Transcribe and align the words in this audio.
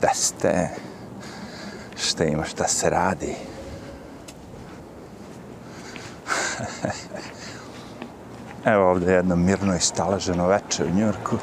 Da 0.00 0.08
ste, 0.14 0.68
šta 1.96 2.24
ima, 2.24 2.44
šta 2.44 2.68
se 2.68 2.90
radi. 2.90 3.34
Evo 8.72 8.90
ovdje 8.90 9.12
jedno 9.12 9.36
mirno 9.36 9.76
i 9.76 9.80
stalaženo 9.80 10.46
večer 10.46 10.86
u 10.86 10.90
Njurku. 10.90 11.36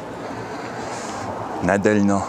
Nedeljno. 1.63 2.21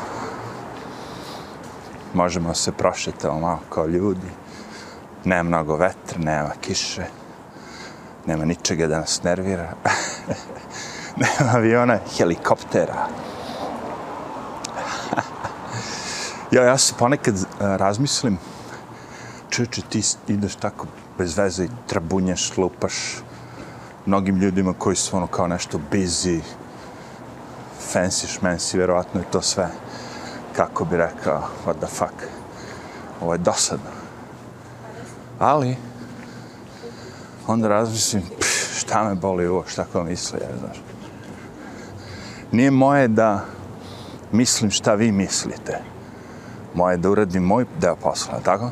Možemo 2.15 2.55
se 2.55 2.73
prošetati 2.73 3.41
malo 3.41 3.61
kao 3.71 3.87
ljudi. 3.87 4.29
Nema 5.25 5.43
mnogo 5.43 5.77
vetra, 5.77 6.19
nema 6.19 6.51
kiše. 6.61 7.05
Nema 8.27 8.45
ničega 8.45 8.87
da 8.87 8.99
nas 8.99 9.23
nervira. 9.23 9.73
nema 11.23 11.51
aviona, 11.55 11.99
helikoptera. 12.17 13.09
Ja, 16.57 16.65
ja 16.65 16.79
se 16.79 16.95
ponekad 16.99 17.35
e, 17.37 17.43
razmislim, 17.61 18.39
čeče, 19.51 19.83
ti 19.83 20.03
ideš 20.29 20.55
tako 20.55 20.87
bez 21.19 21.39
veze 21.39 21.65
i 21.65 21.69
trabunješ, 21.87 22.57
lupaš 22.57 22.95
mnogim 24.07 24.37
ljudima 24.37 24.73
koji 24.79 24.97
su 24.97 25.17
ono 25.17 25.27
kao 25.27 25.47
nešto 25.47 25.81
busy, 25.93 26.41
fancy 27.93 28.27
šmensi, 28.27 28.77
vjerovatno 28.77 29.21
je 29.21 29.31
to 29.31 29.43
sve, 29.43 29.69
kako 30.57 30.85
bi 30.85 30.97
rekao, 30.97 31.49
what 31.67 31.79
the 31.79 31.87
fuck, 31.87 32.15
ovo 33.21 33.33
je 33.33 33.39
dosadno. 33.39 33.91
Ali, 35.39 35.77
onda 37.47 37.69
razmislim, 37.69 38.23
pff, 38.23 38.79
šta 38.79 39.05
me 39.05 39.15
boli 39.15 39.47
ovo, 39.47 39.65
šta 39.67 39.85
ko 39.93 40.05
misli, 40.05 40.39
ja 40.41 40.59
znaš. 40.59 40.83
Nije 42.53 42.71
moje 42.71 43.09
da 43.09 43.45
mislim 44.33 44.71
šta 44.71 44.95
vi 44.95 45.13
mislite. 45.13 45.96
Moje 46.77 46.93
je 46.93 46.97
da 46.97 47.11
uradim 47.11 47.43
moj 47.43 47.65
deo 47.81 47.97
posla, 47.97 48.41
tako? 48.45 48.71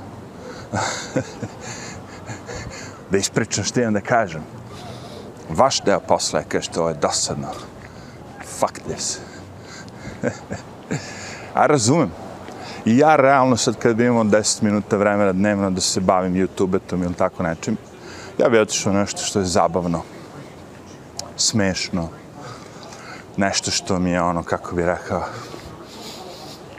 da 3.10 3.18
ispričam 3.18 3.64
što 3.64 3.80
imam 3.80 3.94
da 3.94 4.00
kažem. 4.00 4.42
Vaš 5.50 5.80
deo 5.80 6.00
posla 6.00 6.38
je 6.38 6.46
kaže 6.48 6.64
što 6.64 6.88
je 6.88 6.94
dosadno. 6.94 7.48
Fuck 8.58 8.80
this. 8.88 9.18
A 11.54 11.66
razumem. 11.66 12.10
I 12.84 12.98
ja 12.98 13.16
realno 13.16 13.56
sad 13.56 13.76
kad 13.78 13.96
bi 13.96 14.06
imao 14.06 14.24
10 14.24 14.62
minuta 14.62 14.96
vremena 14.96 15.32
dnevno 15.32 15.70
da 15.70 15.80
se 15.80 16.00
bavim 16.00 16.34
YouTube-etom 16.34 17.04
ili 17.04 17.14
tako 17.14 17.42
nečim, 17.42 17.76
ja 18.38 18.48
bi 18.48 18.58
otišao 18.58 18.92
nešto 18.92 19.22
što 19.22 19.38
je 19.38 19.44
zabavno, 19.44 20.02
smešno, 21.36 22.08
nešto 23.36 23.70
što 23.70 23.98
mi 23.98 24.10
je 24.10 24.22
ono, 24.22 24.42
kako 24.42 24.74
bi 24.74 24.84
rekao, 24.84 25.24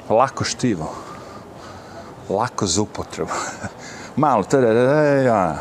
lako 0.10 0.44
štivo, 0.44 1.05
lako 2.30 2.66
za 2.66 2.82
upotrebu. 2.82 3.32
Malo, 4.16 4.44
tada, 4.44 4.68
ja, 4.68 5.56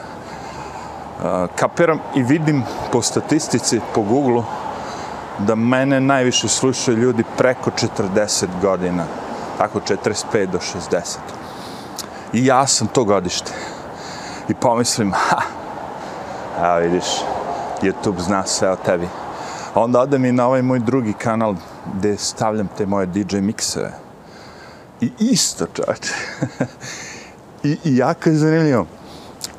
e, 1.25 1.47
kapiram 1.56 1.98
i 2.15 2.23
vidim 2.23 2.62
po 2.93 3.03
statistici, 3.03 3.81
po 3.95 4.03
Google-u, 4.03 4.45
da 5.39 5.55
mene 5.55 6.01
najviše 6.01 6.48
slušaju 6.48 6.98
ljudi 6.98 7.25
preko 7.37 7.71
40 7.71 8.47
godina, 8.62 9.05
tako 9.59 9.81
45 9.81 10.47
do 10.47 10.59
60. 10.59 11.17
I 12.33 12.47
ja 12.47 12.67
sam 12.67 12.87
to 12.87 13.05
godište. 13.05 13.53
I 14.49 14.55
pomislim, 14.55 15.12
ha, 15.28 15.43
evo 16.65 16.78
vidiš, 16.78 17.05
YouTube 17.83 18.21
zna 18.21 18.47
sve 18.47 18.71
o 18.71 18.77
tebi. 18.77 19.09
Onda 19.75 20.01
odem 20.01 20.25
i 20.25 20.33
na 20.33 20.47
ovaj 20.47 20.62
moj 20.62 20.78
drugi 20.78 21.12
kanal 21.12 21.55
gde 21.95 22.17
stavljam 22.17 22.69
te 22.77 22.87
moje 22.87 23.06
DJ 23.06 23.37
mikseve 23.37 24.03
I 25.05 25.12
isto, 25.19 25.66
čovječe. 25.74 26.14
I, 27.64 27.78
I 27.84 27.97
jako 27.97 28.28
je 28.28 28.36
zanimljivo 28.36 28.86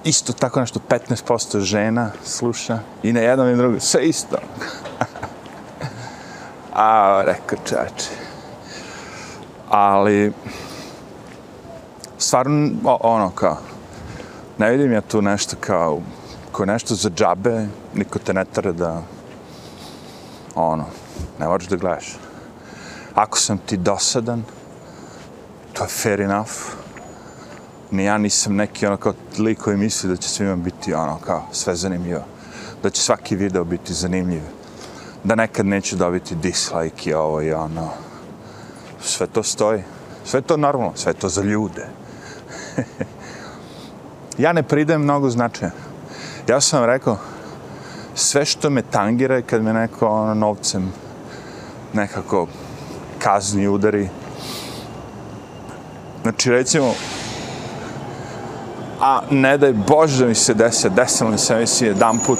isto 0.06 0.34
tako 0.34 0.60
nešto 0.60 0.80
15% 0.90 1.60
žena 1.60 2.12
sluša 2.24 2.80
i 3.04 3.14
na 3.14 3.20
jednom 3.20 3.50
i 3.50 3.56
drugom, 3.56 3.80
sve 3.80 4.06
isto. 4.06 4.38
A, 6.74 7.22
rekao 7.26 7.58
čače. 7.66 8.10
Ali, 9.70 10.34
stvarno, 12.18 12.70
ono 12.84 13.30
kao, 13.30 13.58
ne 14.58 14.72
vidim 14.72 14.94
ja 14.94 15.02
tu 15.02 15.22
nešto 15.22 15.56
kao, 15.60 16.02
ko 16.52 16.66
nešto 16.66 16.96
za 16.96 17.10
džabe, 17.10 17.68
niko 17.94 18.20
te 18.20 18.34
ne 18.34 18.46
tara 18.46 18.72
da, 18.72 19.02
ono, 20.56 20.86
ne 21.40 21.48
moraš 21.48 21.68
da 21.68 21.76
gledaš. 21.76 22.18
Ako 23.16 23.40
sam 23.40 23.58
ti 23.58 23.78
dosadan, 23.78 24.44
to 25.76 25.84
je 25.84 25.90
fair 25.90 26.22
enough, 26.22 26.52
ni 27.92 28.04
ja 28.04 28.18
nisam 28.18 28.56
neki 28.56 28.86
ono 28.86 28.98
kao 28.98 29.14
lik 29.40 29.60
koji 29.60 29.78
misli 29.78 30.10
da 30.10 30.16
će 30.16 30.30
svima 30.30 30.56
biti 30.56 30.94
ono 30.94 31.18
kao 31.26 31.48
sve 31.52 31.76
zanimljivo. 31.76 32.24
Da 32.84 32.90
će 32.90 33.02
svaki 33.02 33.36
video 33.36 33.64
biti 33.64 33.94
zanimljiv. 33.94 34.42
Da 35.24 35.36
nekad 35.36 35.66
neću 35.66 35.96
dobiti 35.96 36.36
dislike 36.36 37.10
i 37.10 37.14
ovo 37.14 37.42
i 37.42 37.54
ono. 37.54 37.90
Sve 39.02 39.28
to 39.28 39.44
stoji. 39.44 39.84
Sve 40.26 40.42
to 40.42 40.58
normalno. 40.58 40.92
Sve 40.96 41.14
to 41.14 41.30
za 41.30 41.42
ljude. 41.42 41.88
ja 44.38 44.54
ne 44.54 44.64
pridajem 44.64 45.02
mnogo 45.02 45.30
značaja. 45.30 45.72
Ja 46.48 46.62
sam 46.62 46.80
vam 46.80 46.90
rekao, 46.90 47.18
sve 48.16 48.46
što 48.46 48.70
me 48.70 48.82
tangira 48.82 49.36
je 49.36 49.42
kad 49.42 49.64
me 49.64 49.74
neko 49.74 50.08
ono, 50.08 50.34
novcem 50.34 50.94
nekako 51.94 52.48
kazni, 53.20 53.68
udari. 53.68 54.10
Znači, 56.26 56.52
recimo, 56.52 56.94
a 59.02 59.22
ne 59.30 59.58
daj 59.58 59.74
Bože 59.74 60.24
da 60.24 60.28
mi 60.28 60.36
se 60.36 60.54
desi, 60.54 60.90
desilo 60.90 61.30
mi 61.30 61.38
se 61.38 61.56
mi 61.56 61.88
jedan 61.88 62.20
put 62.20 62.40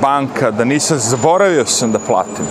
banka, 0.00 0.50
da 0.50 0.64
nisam, 0.64 0.98
zaboravio 0.98 1.66
sam 1.66 1.92
da 1.92 1.98
platim. 1.98 2.46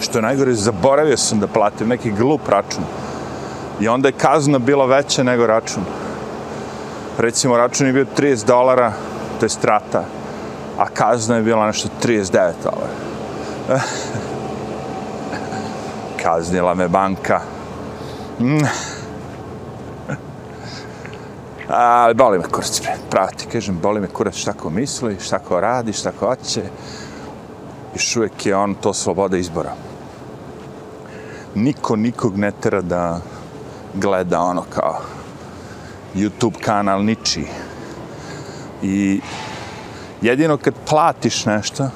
Što 0.00 0.18
je 0.18 0.22
najgore, 0.22 0.54
zaboravio 0.54 1.16
sam 1.16 1.40
da 1.40 1.46
platim 1.46 1.88
neki 1.88 2.10
glup 2.10 2.48
račun. 2.48 2.82
I 3.80 3.88
onda 3.88 4.08
je 4.08 4.18
kazna 4.18 4.58
bila 4.58 4.86
veća 4.86 5.22
nego 5.22 5.46
račun. 5.46 5.82
Recimo, 7.18 7.56
račun 7.56 7.86
je 7.86 7.92
bio 7.92 8.06
30 8.18 8.46
dolara, 8.46 8.92
to 9.40 9.46
je 9.46 9.48
strata, 9.48 10.04
a 10.78 10.88
kazna 10.88 11.36
je 11.36 11.42
bila 11.42 11.66
nešto 11.66 11.88
39 12.02 12.52
dolara. 12.64 12.94
Kaznila 16.22 16.74
me 16.74 16.88
banka. 16.88 17.59
Mm 18.40 18.64
ali 21.68 22.14
boli 22.14 22.38
me 22.38 22.44
kurac, 22.44 22.80
pravo 23.10 23.28
ti 23.36 23.46
kažem, 23.52 23.78
boli 23.82 24.00
me 24.00 24.06
kurac 24.06 24.34
šta 24.34 24.52
ko 24.52 24.70
misli, 24.70 25.16
šta 25.20 25.38
ko 25.38 25.60
radi, 25.60 25.92
šta 25.92 26.12
ko 26.12 26.26
hoće. 26.26 26.62
Još 27.94 28.16
uvijek 28.16 28.46
je 28.46 28.56
on 28.56 28.74
to 28.74 28.94
sloboda 28.94 29.36
izbora. 29.36 29.74
Niko 31.54 31.96
nikog 31.96 32.38
ne 32.38 32.52
tera 32.52 32.82
da 32.82 33.20
gleda 33.94 34.40
ono 34.40 34.62
kao 34.62 35.00
YouTube 36.14 36.60
kanal 36.60 37.04
niči. 37.04 37.44
I 38.82 39.20
jedino 40.20 40.56
kad 40.56 40.74
platiš 40.88 41.46
nešto, 41.46 41.88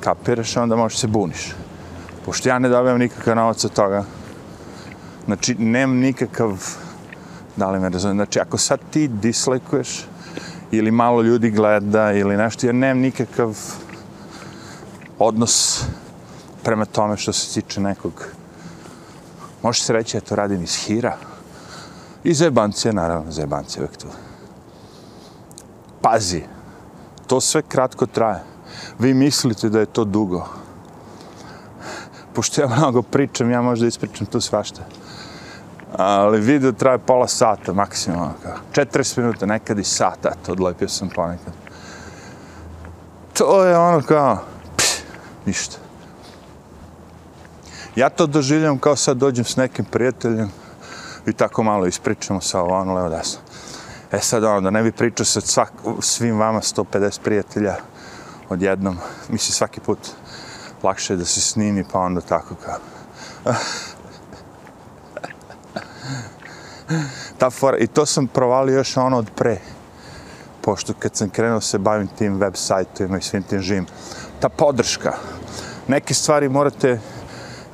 kapiraš, 0.00 0.56
onda 0.56 0.76
možeš 0.76 0.98
se 0.98 1.06
buniš. 1.06 1.54
Pošto 2.24 2.48
ja 2.48 2.58
ne 2.58 2.68
dobijam 2.68 2.98
nikakav 2.98 3.36
novac 3.36 3.64
od 3.64 3.72
toga, 3.72 4.04
znači 5.26 5.54
nemam 5.54 5.96
nikakav 5.96 6.76
Da 7.56 7.70
li 7.70 7.80
me 7.80 7.88
razumijem? 7.88 8.16
Znači, 8.16 8.40
ako 8.40 8.58
sad 8.58 8.80
ti 8.90 9.08
dislajkuješ 9.08 10.06
ili 10.70 10.90
malo 10.90 11.22
ljudi 11.22 11.50
gleda 11.50 12.12
ili 12.12 12.36
nešto, 12.36 12.66
ja 12.66 12.72
nemam 12.72 12.98
nikakav 12.98 13.58
odnos 15.18 15.84
prema 16.62 16.84
tome 16.84 17.16
što 17.16 17.32
se 17.32 17.54
tiče 17.54 17.80
nekog. 17.80 18.24
Može 19.62 19.82
se 19.82 19.92
reći, 19.92 20.16
ja 20.16 20.20
to 20.20 20.36
radim 20.36 20.62
iz 20.62 20.74
hira. 20.74 21.16
I 22.24 22.34
zebancije, 22.34 22.92
naravno, 22.92 23.32
zebancije 23.32 23.82
uvek 23.82 23.96
tu. 23.96 24.06
Pazi, 26.00 26.42
to 27.26 27.40
sve 27.40 27.62
kratko 27.62 28.06
traje. 28.06 28.42
Vi 28.98 29.14
mislite 29.14 29.68
da 29.68 29.80
je 29.80 29.86
to 29.86 30.04
dugo. 30.04 30.48
Pošto 32.34 32.60
ja 32.60 32.68
mnogo 32.68 33.02
pričam, 33.02 33.50
ja 33.50 33.62
možda 33.62 33.86
ispričam 33.86 34.26
tu 34.26 34.40
svašta 34.40 34.82
ali 35.96 36.40
video 36.40 36.72
traje 36.72 36.98
pola 36.98 37.28
sata 37.28 37.72
maksimalno. 37.72 38.34
40 38.72 39.18
minuta, 39.18 39.46
nekad 39.46 39.78
i 39.78 39.84
sata, 39.84 40.32
to 40.46 40.52
odlepio 40.52 40.88
sam 40.88 41.08
ponekad. 41.08 41.52
To 43.38 43.64
je 43.64 43.78
ono 43.78 44.02
kao, 44.02 44.38
pš, 44.76 44.86
ništa. 45.46 45.76
Ja 47.96 48.08
to 48.08 48.26
doživljam 48.26 48.78
kao 48.78 48.96
sad 48.96 49.16
dođem 49.16 49.44
s 49.44 49.56
nekim 49.56 49.84
prijateljem 49.84 50.50
i 51.26 51.32
tako 51.32 51.62
malo 51.62 51.86
ispričamo 51.86 52.40
sa 52.40 52.60
ovo, 52.60 52.74
ono, 52.74 52.94
levo 52.94 53.08
desno. 53.08 53.40
E 54.12 54.18
sad 54.18 54.44
ono, 54.44 54.60
da 54.60 54.70
ne 54.70 54.82
bi 54.82 54.92
pričao 54.92 55.26
sa 55.26 55.40
svak, 55.40 55.72
svim 56.00 56.38
vama 56.38 56.60
150 56.60 57.20
prijatelja 57.20 57.76
odjednom, 58.48 58.98
mislim 59.28 59.52
svaki 59.52 59.80
put 59.80 59.98
lakše 60.82 61.12
je 61.12 61.16
da 61.16 61.24
se 61.24 61.40
snimi, 61.40 61.84
pa 61.92 61.98
onda 61.98 62.20
tako 62.20 62.54
kao. 62.64 62.78
Ah, 63.44 63.56
Ta 67.38 67.50
fora, 67.50 67.78
I 67.78 67.86
to 67.86 68.06
sam 68.06 68.26
provalio 68.26 68.76
još 68.76 68.96
ono 68.96 69.18
od 69.18 69.30
pre. 69.36 69.58
Pošto 70.60 70.94
kad 70.98 71.16
sam 71.16 71.30
krenuo 71.30 71.60
se 71.60 71.78
bavim 71.78 72.08
tim 72.18 72.38
web 72.38 72.54
sajtovima 72.56 73.18
i 73.18 73.22
svim 73.22 73.42
tim 73.42 73.60
živim. 73.60 73.86
Ta 74.40 74.48
podrška. 74.48 75.12
Neke 75.88 76.14
stvari 76.14 76.48
morate 76.48 77.00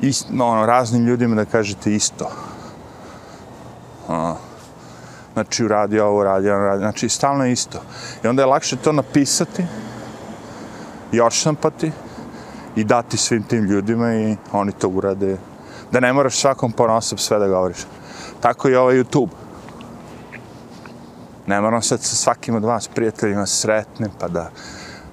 ist, 0.00 0.26
ono, 0.30 0.66
raznim 0.66 1.06
ljudima 1.06 1.34
da 1.36 1.44
kažete 1.44 1.94
isto. 1.94 2.30
A, 4.08 4.34
znači, 5.32 5.64
uradi 5.64 6.00
ovo, 6.00 6.20
uradi 6.20 6.50
ono, 6.50 6.62
uradi. 6.62 6.78
Znači, 6.78 7.08
stalno 7.08 7.44
je 7.44 7.52
isto. 7.52 7.82
I 8.24 8.26
onda 8.26 8.42
je 8.42 8.46
lakše 8.46 8.76
to 8.76 8.92
napisati, 8.92 9.64
još 11.12 11.42
sam 11.42 11.56
pati, 11.56 11.92
i 12.76 12.84
dati 12.84 13.16
svim 13.16 13.42
tim 13.42 13.64
ljudima 13.64 14.14
i 14.14 14.36
oni 14.52 14.72
to 14.72 14.88
urade. 14.88 15.36
Da 15.92 16.00
ne 16.00 16.12
moraš 16.12 16.36
svakom 16.36 16.72
ponosom 16.72 17.18
sve 17.18 17.38
da 17.38 17.48
govoriš. 17.48 17.78
Tako 18.42 18.68
i 18.68 18.74
ovaj 18.74 18.94
YouTube. 18.94 19.30
Ne 21.46 21.60
moram 21.60 21.82
sad 21.82 22.00
sa 22.00 22.16
svakim 22.16 22.54
od 22.54 22.64
vas 22.64 22.88
prijateljima 22.88 23.46
sretne, 23.46 24.08
pa 24.18 24.28
da 24.28 24.50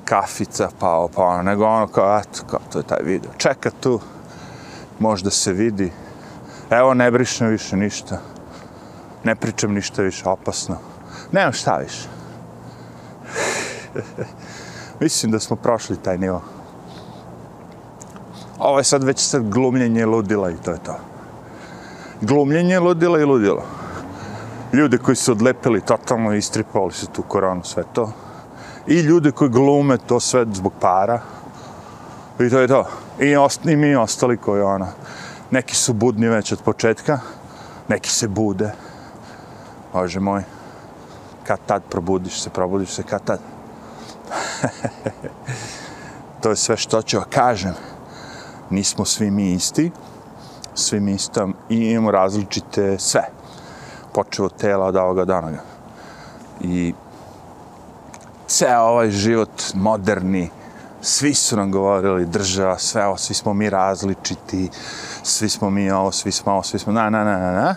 kafica, 0.06 0.70
pa 0.80 1.08
pa 1.16 1.24
ono, 1.24 1.44
nego 1.44 1.66
ono 1.66 1.88
kao, 1.88 2.20
eto, 2.20 2.44
kao, 2.50 2.60
to 2.72 2.80
je 2.80 2.84
taj 2.84 3.04
video. 3.04 3.32
Čeka 3.38 3.72
tu, 3.80 4.00
možda 5.00 5.30
se 5.30 5.54
vidi. 5.54 5.92
Evo, 6.70 6.94
ne 6.94 7.12
brišem 7.12 7.48
više 7.48 7.78
ništa. 7.78 8.20
Ne 9.24 9.36
pričam 9.36 9.74
ništa 9.74 10.02
više 10.02 10.30
opasno. 10.30 10.78
Nemam 11.32 11.54
šta 11.54 11.78
više. 11.78 12.08
Mislim 15.00 15.32
da 15.32 15.40
smo 15.40 15.56
prošli 15.56 15.98
taj 15.98 16.18
nivo. 16.18 16.42
Ovo 18.60 18.78
je 18.78 18.84
sad 18.84 19.04
već 19.04 19.20
sad 19.20 19.50
glumljenje 19.50 20.06
ludila 20.06 20.52
i 20.52 20.58
to 20.66 20.72
je 20.72 20.84
to. 20.84 21.09
Glumljenje 22.22 22.80
ludila 22.80 23.20
i 23.20 23.26
ludila. 23.26 23.64
Ljude 24.74 24.98
koji 24.98 25.16
su 25.16 25.32
odlepili 25.32 25.82
totalno 25.82 26.34
istripali 26.34 26.94
su 26.94 27.08
tu 27.08 27.22
koronu, 27.22 27.64
sve 27.64 27.84
to. 27.94 28.12
I 28.88 29.00
ljude 29.00 29.32
koji 29.32 29.50
glume 29.50 29.98
to 29.98 30.20
sve 30.20 30.46
zbog 30.54 30.74
para. 30.80 31.22
I 32.40 32.50
to 32.50 32.60
je 32.60 32.68
to. 32.68 32.86
I, 33.20 33.36
ost, 33.36 33.66
i 33.66 33.76
mi 33.76 33.96
ostali 33.96 34.38
koji 34.38 34.62
ona. 34.62 34.88
Neki 35.52 35.76
su 35.76 35.94
budni 35.94 36.28
već 36.28 36.52
od 36.52 36.62
početka, 36.62 37.20
neki 37.88 38.10
se 38.10 38.28
bude. 38.28 38.72
Bože 39.94 40.20
moj, 40.20 40.44
kad 41.44 41.60
tad 41.66 41.84
probudiš 41.90 42.42
se, 42.42 42.50
probudiš 42.50 42.90
se 42.90 43.04
kad 43.04 43.24
tad. 43.24 43.40
to 46.42 46.50
je 46.50 46.56
sve 46.56 46.78
što 46.78 47.02
ću 47.02 47.20
kažem 47.30 47.74
nismo 48.70 49.06
svi 49.06 49.32
mi 49.32 49.54
isti, 49.54 49.92
svi 50.80 51.00
mi 51.00 51.14
istom 51.14 51.56
i 51.70 51.76
imamo 51.76 52.12
različite 52.12 53.00
sve. 53.00 53.24
Počeo 54.14 54.46
od 54.46 54.58
tela 54.58 54.86
od 54.86 54.96
ovoga 54.96 55.26
dana. 55.26 55.58
I 56.62 56.94
ceo 58.48 58.82
ovaj 58.82 59.12
život 59.12 59.64
moderni, 59.74 60.50
svi 61.02 61.34
su 61.34 61.58
nam 61.58 61.72
govorili 61.72 62.26
država, 62.26 62.78
sve 62.78 63.06
ovo, 63.06 63.18
svi 63.18 63.36
smo 63.36 63.54
mi 63.54 63.70
različiti, 63.70 64.70
svi 65.24 65.50
smo 65.50 65.70
mi 65.70 65.92
ovo, 65.92 66.12
svi 66.12 66.32
smo 66.32 66.52
ovo, 66.52 66.64
svi 66.64 66.80
smo 66.80 66.94
na, 66.94 67.10
na, 67.10 67.24
na, 67.24 67.38
na, 67.38 67.52
na. 67.52 67.76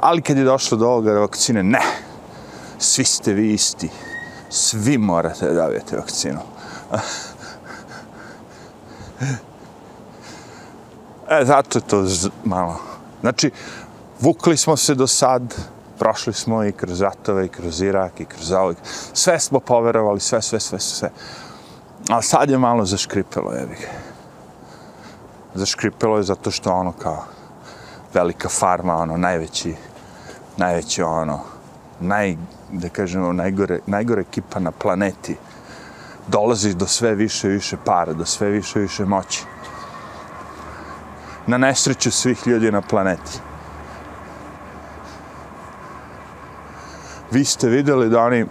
Ali 0.00 0.22
kad 0.22 0.36
je 0.36 0.44
došlo 0.44 0.78
do 0.78 0.88
ovoga 0.88 1.12
vakcine, 1.12 1.62
ne, 1.62 1.82
svi 2.78 3.04
ste 3.04 3.32
vi 3.32 3.52
isti, 3.52 3.90
svi 4.50 4.98
morate 4.98 5.46
da 5.46 5.62
dobijete 5.62 5.96
vakcinu. 5.96 6.40
E, 11.30 11.44
zato 11.44 11.78
je 11.78 11.82
to 11.82 12.04
malo. 12.44 12.76
Znači, 13.20 13.50
vukli 14.20 14.56
smo 14.56 14.76
se 14.76 14.94
do 14.94 15.06
sad, 15.06 15.54
prošli 15.98 16.32
smo 16.32 16.64
i 16.64 16.72
kroz 16.72 17.00
ratove, 17.00 17.46
i 17.46 17.48
kroz 17.48 17.80
Irak, 17.80 18.20
i 18.20 18.24
kroz 18.24 18.52
ovog. 18.52 18.76
Sve 19.12 19.40
smo 19.40 19.60
poverovali, 19.60 20.20
sve, 20.20 20.42
sve, 20.42 20.60
sve, 20.60 20.80
sve. 20.80 21.10
Ali 22.10 22.22
sad 22.22 22.50
je 22.50 22.58
malo 22.58 22.84
zaškripelo, 22.84 23.52
jebi 23.52 23.74
ga. 23.74 23.88
Zaškripelo 25.54 26.16
je 26.16 26.22
zato 26.22 26.50
što 26.50 26.72
ono 26.72 26.92
kao 26.92 27.24
velika 28.14 28.48
farma, 28.48 28.96
ono, 28.96 29.16
najveći, 29.16 29.74
najveći 30.56 31.02
ono, 31.02 31.40
naj, 32.00 32.36
da 32.72 32.88
kažemo, 32.88 33.32
najgore, 33.32 33.78
najgore 33.86 34.20
ekipa 34.20 34.60
na 34.60 34.70
planeti, 34.70 35.36
dolazi 36.28 36.74
do 36.74 36.86
sve 36.86 37.14
više 37.14 37.48
i 37.48 37.50
više 37.50 37.76
para, 37.84 38.12
do 38.12 38.24
sve 38.24 38.50
više 38.50 38.78
i 38.78 38.82
više 38.82 39.04
moći 39.04 39.44
na 41.48 41.58
nesreću 41.58 42.10
svih 42.10 42.46
ljudi 42.46 42.72
na 42.72 42.80
planeti. 42.80 43.40
Vi 47.30 47.44
ste 47.44 47.68
videli 47.68 48.08
da 48.08 48.22
oni 48.22 48.44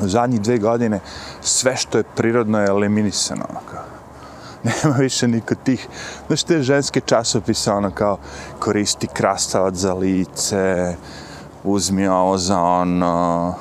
u 0.00 0.08
zadnjih 0.08 0.40
dve 0.40 0.58
godine 0.58 1.00
sve 1.40 1.76
što 1.76 1.98
je 1.98 2.04
prirodno 2.16 2.60
je 2.60 2.68
eliminisano. 2.68 3.44
Ono 3.50 3.60
kao. 3.70 3.84
Nema 4.82 4.96
više 4.96 5.28
niko 5.28 5.54
tih. 5.54 5.88
Znaš 6.26 6.42
te 6.42 6.62
ženske 6.62 7.00
časopise 7.00 7.72
ono 7.72 7.90
kao 7.90 8.18
koristi 8.58 9.06
krastavac 9.06 9.74
za 9.74 9.94
lice, 9.94 10.94
uzmi 11.64 12.08
ovo 12.08 12.38
za 12.38 12.60
ono, 12.60 13.54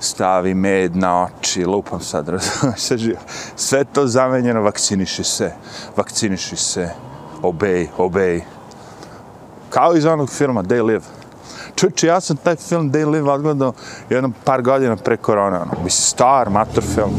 stavi 0.00 0.54
med 0.54 0.96
na 0.96 1.24
oči, 1.24 1.64
lupam 1.64 2.00
sad, 2.00 2.28
razumiješ, 2.62 3.18
sve 3.56 3.84
to 3.84 4.06
zamenjeno, 4.06 4.62
vakciniši 4.62 5.24
se, 5.24 5.52
vakciniši 5.96 6.56
se 6.56 6.90
obey, 7.42 7.86
obey. 7.98 8.40
Kao 9.70 9.96
iz 9.96 10.06
onog 10.06 10.30
filma 10.30 10.62
They 10.62 10.84
Live. 10.84 11.04
Čuči, 11.76 12.06
ja 12.06 12.20
sam 12.20 12.36
taj 12.36 12.56
film 12.56 12.92
They 12.92 13.10
Live 13.10 13.30
odgledao 13.30 13.72
jednom 14.10 14.34
par 14.44 14.62
godina 14.62 14.96
pre 14.96 15.16
korona. 15.16 15.62
Ono. 15.62 15.84
Mislim, 15.84 15.90
star, 15.90 16.50
mator 16.50 16.84
film. 16.94 17.10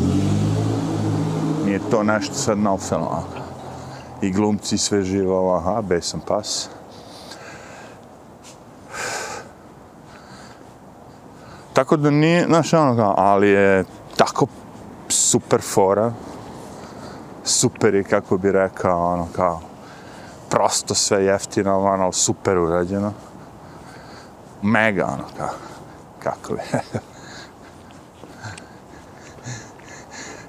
Nije 1.65 1.79
to 1.91 2.03
nešto 2.03 2.33
sad 2.33 2.57
nov 2.57 2.77
film. 2.77 3.01
Ono. 3.01 3.23
I 4.21 4.31
glumci 4.31 4.77
sve 4.77 5.03
živo, 5.03 5.55
aha, 5.55 5.81
besan 5.81 6.19
pas. 6.27 6.69
Tako 11.73 11.97
da 11.97 12.09
nije, 12.09 12.45
znaš, 12.45 12.73
ono 12.73 12.95
kao, 12.95 13.13
ali 13.17 13.49
je 13.49 13.85
tako 14.17 14.47
super 15.09 15.61
fora. 15.61 16.13
Super 17.43 17.95
je, 17.95 18.03
kako 18.03 18.37
bi 18.37 18.51
rekao, 18.51 19.13
ono, 19.13 19.27
kao, 19.35 19.61
prosto 20.51 20.95
sve 20.95 21.23
jeftino, 21.25 21.79
ono, 21.79 21.93
ono, 21.93 22.11
super 22.11 22.57
urađeno. 22.57 23.13
Mega, 24.61 25.05
ono, 25.05 25.23
ka, 25.37 25.49
kako 26.19 26.53
bi. 26.53 26.61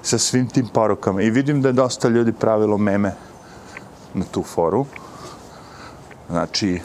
Sa 0.01 0.17
svim 0.17 0.49
tim 0.49 0.67
porukama. 0.73 1.21
I 1.21 1.29
vidim 1.29 1.61
da 1.61 1.69
je 1.69 1.73
dosta 1.73 2.09
ljudi 2.09 2.33
pravilo 2.33 2.77
meme 2.77 3.13
na 4.13 4.25
tu 4.31 4.43
foru. 4.43 4.85
Znači, 6.29 6.81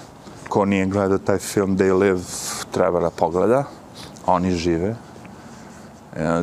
ko 0.49 0.64
nije 0.64 0.87
gledao 0.87 1.19
taj 1.19 1.38
film 1.38 1.78
They 1.78 1.99
Live, 1.99 2.21
treba 2.71 3.00
da 3.00 3.11
pogleda. 3.11 3.64
Oni 4.26 4.50
žive. 4.50 4.97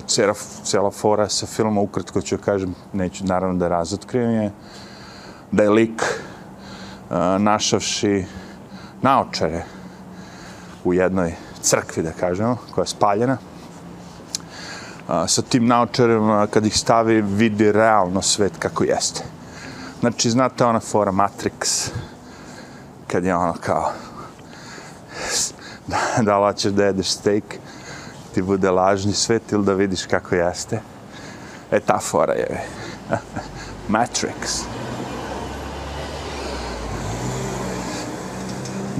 Cera, 0.07 0.33
cela 0.63 0.91
fora 0.91 1.29
sa 1.29 1.45
filma, 1.45 1.81
ukratko 1.81 2.21
ću 2.21 2.37
kažem, 2.37 2.75
neću 2.93 3.25
naravno 3.25 3.55
da 3.55 3.67
razotkrijem 3.67 4.31
je, 4.31 4.51
da 5.51 5.63
je 5.63 5.69
lik 5.69 6.24
našavši 7.39 8.25
naočare 9.01 9.63
u 10.83 10.93
jednoj 10.93 11.35
crkvi, 11.61 12.03
da 12.03 12.11
kažemo, 12.11 12.57
koja 12.71 12.83
je 12.83 12.87
spaljena. 12.87 13.37
sa 15.27 15.41
tim 15.41 15.67
naočarima, 15.67 16.47
kad 16.47 16.65
ih 16.65 16.77
stavi, 16.77 17.21
vidi 17.21 17.71
realno 17.71 18.21
svet 18.21 18.53
kako 18.59 18.83
jeste. 18.83 19.23
Znači, 19.99 20.29
znate 20.29 20.65
ona 20.65 20.79
fora 20.79 21.11
Matrix, 21.11 21.89
kad 23.07 23.23
je 23.25 23.35
ono 23.35 23.53
kao, 23.53 23.91
da, 25.87 25.97
da 26.21 26.39
li 26.39 26.45
hoćeš 26.45 26.71
da 26.71 26.85
jedeš 26.85 27.09
steak, 27.09 27.43
ti 28.33 28.41
bude 28.41 28.71
lažni 28.71 29.13
svet 29.13 29.51
ili 29.51 29.65
da 29.65 29.73
vidiš 29.73 30.05
kako 30.05 30.35
jeste. 30.35 30.81
E, 31.71 31.79
ta 31.79 31.99
fora 31.99 32.33
je. 32.33 32.63
Matrix. 33.89 34.74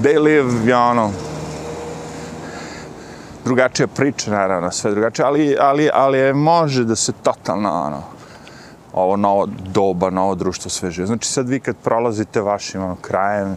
They 0.06 0.18
live, 0.18 0.70
ja 0.70 0.80
ono, 0.80 1.12
drugačija 3.44 3.86
priča, 3.86 4.30
naravno, 4.30 4.70
sve 4.70 4.90
drugačije, 4.90 5.26
ali, 5.26 5.56
ali, 5.60 5.90
ali 5.92 6.18
je, 6.18 6.34
može 6.34 6.84
da 6.84 6.96
se 6.96 7.12
totalno, 7.12 7.70
ono, 7.70 8.02
ovo 8.92 9.16
novo 9.16 9.46
doba, 9.46 10.10
novo 10.10 10.34
društvo 10.34 10.70
sve 10.70 10.90
žive. 10.90 11.06
Znači 11.06 11.28
sad 11.28 11.48
vi 11.48 11.60
kad 11.60 11.76
prolazite 11.76 12.40
vašim 12.40 12.82
ono, 12.82 12.96
krajem 12.96 13.56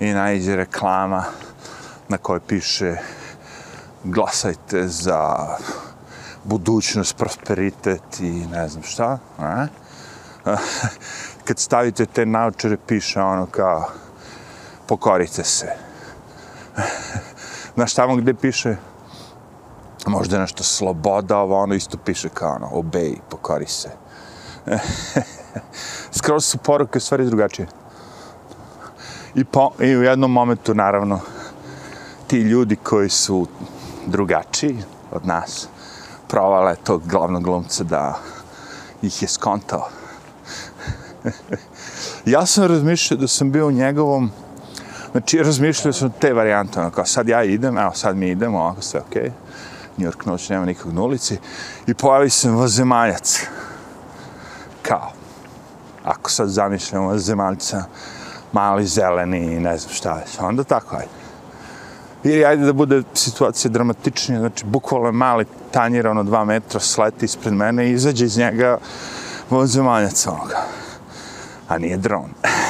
i 0.00 0.12
najde 0.12 0.56
reklama 0.56 1.24
na 2.08 2.18
kojoj 2.18 2.40
piše 2.40 2.96
glasajte 4.04 4.88
za 4.88 5.46
budućnost, 6.44 7.16
prosperitet 7.16 8.20
i 8.20 8.30
ne 8.30 8.68
znam 8.68 8.82
šta, 8.82 9.18
a? 9.38 9.66
kad 11.46 11.58
stavite 11.58 12.06
te 12.06 12.26
naočare 12.26 12.76
piše 12.86 13.20
ono 13.20 13.46
kao 13.46 13.88
pokorite 14.86 15.44
se. 15.44 15.66
Znaš, 17.74 17.94
tamo 17.94 18.16
gde 18.16 18.34
piše, 18.34 18.76
možda 20.06 20.38
nešto 20.38 20.64
sloboda, 20.64 21.38
ovo 21.38 21.62
ono 21.62 21.74
isto 21.74 21.98
piše 22.04 22.28
kao 22.28 22.54
ono, 22.54 22.68
obej, 22.72 23.16
pokori 23.28 23.66
se. 23.66 23.90
Skroz 26.18 26.44
su 26.44 26.58
poruke 26.58 27.00
stvari 27.00 27.24
drugačije. 27.24 27.68
I, 29.34 29.44
po, 29.44 29.70
I 29.80 29.96
u 29.96 30.02
jednom 30.02 30.32
momentu, 30.32 30.74
naravno, 30.74 31.20
ti 32.26 32.38
ljudi 32.38 32.76
koji 32.76 33.08
su 33.08 33.46
drugačiji 34.06 34.78
od 35.12 35.26
nas, 35.26 35.68
provale 36.28 36.76
tog 36.84 37.02
glavnog 37.06 37.42
glumca 37.42 37.84
da 37.84 38.18
ih 39.02 39.22
je 39.22 39.28
skontao. 39.28 39.88
ja 42.26 42.46
sam 42.46 42.64
razmišljao 42.64 43.20
da 43.20 43.28
sam 43.28 43.52
bio 43.52 43.66
u 43.66 43.72
njegovom, 43.72 44.30
znači 45.12 45.38
razmišljao 45.38 45.92
sam 45.92 46.10
te 46.20 46.32
varijante, 46.32 46.80
ono 46.80 46.90
kao 46.90 47.04
sad 47.04 47.28
ja 47.28 47.44
idem, 47.44 47.78
evo 47.78 47.92
sad 47.94 48.16
mi 48.16 48.28
idemo, 48.28 48.58
ovako 48.58 48.82
sve 48.82 49.00
okej, 49.00 49.22
okay. 49.22 49.30
New 49.96 50.10
York 50.10 50.26
noć, 50.26 50.48
nema 50.48 50.64
nikog 50.64 50.92
na 50.92 51.02
ulici, 51.02 51.38
i 51.86 51.94
pojavi 51.94 52.30
se 52.30 52.50
vazemaljac. 52.50 53.46
Kao, 54.82 55.12
ako 56.04 56.30
sad 56.30 56.48
zamišljamo 56.48 57.06
vazemaljca, 57.06 57.84
mali 58.52 58.86
zeleni, 58.86 59.60
ne 59.60 59.78
znam 59.78 59.94
šta 59.94 60.12
već, 60.12 60.38
onda 60.40 60.64
tako, 60.64 60.96
ajde. 60.96 61.22
Ili 62.24 62.44
ajde 62.44 62.64
da 62.64 62.72
bude 62.72 63.02
situacija 63.14 63.70
dramatičnija, 63.70 64.40
znači 64.40 64.64
bukvalno 64.66 65.12
mali 65.12 65.44
tanjir, 65.70 66.06
ono 66.06 66.22
dva 66.22 66.44
metra, 66.44 66.80
sleti 66.80 67.24
ispred 67.24 67.54
mene 67.54 67.88
i 67.88 67.92
izađe 67.92 68.24
iz 68.24 68.38
njega 68.38 68.78
vozemaljac 69.50 70.26
onoga. 70.26 70.62
A 71.68 71.78
nije 71.78 71.96
dron. 71.96 72.30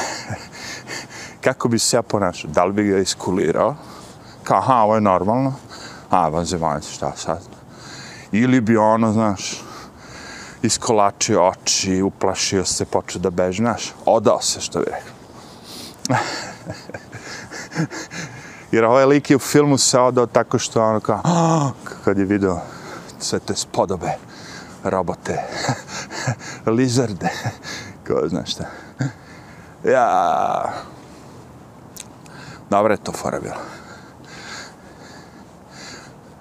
Kako 1.43 1.67
bi 1.67 1.79
se 1.79 1.97
ja 1.97 2.01
ponašao? 2.01 2.51
Da 2.51 2.65
li 2.65 2.73
bi 2.73 2.83
ga 2.83 2.97
iskulirao? 2.97 3.75
Kao, 4.43 4.57
aha, 4.57 4.75
ovo 4.75 4.95
je 4.95 5.01
normalno. 5.01 5.53
A, 6.09 6.29
vanzemaljci, 6.29 6.93
šta 6.93 7.11
sad? 7.15 7.41
Ili 8.31 8.61
bi 8.61 8.77
ono, 8.77 9.11
znaš, 9.11 9.61
iskolačio 10.61 11.47
oči, 11.47 12.01
uplašio 12.01 12.65
se, 12.65 12.85
počeo 12.85 13.21
da 13.21 13.29
beži, 13.29 13.57
znaš, 13.57 13.93
odao 14.05 14.41
se, 14.41 14.61
što 14.61 14.79
bi 14.79 14.85
rekao. 14.85 15.13
Jer 18.71 18.85
ovaj 18.85 19.05
lik 19.05 19.29
je 19.29 19.35
u 19.35 19.39
filmu 19.39 19.77
se 19.77 19.99
odao 19.99 20.25
tako 20.25 20.59
što 20.59 20.83
ono 20.83 20.99
kao, 20.99 21.21
kad 22.05 22.17
je 22.17 22.25
video 22.25 22.59
sve 23.19 23.39
te 23.39 23.55
spodobe, 23.55 24.11
robote, 24.83 25.43
lizarde, 26.77 27.29
ko 28.07 28.27
zna 28.27 28.45
šta. 28.45 28.63
Ja, 29.83 30.73
Dobra 32.73 32.93
je 32.93 33.03
to 33.03 33.11
fora 33.11 33.39
bila. 33.39 33.61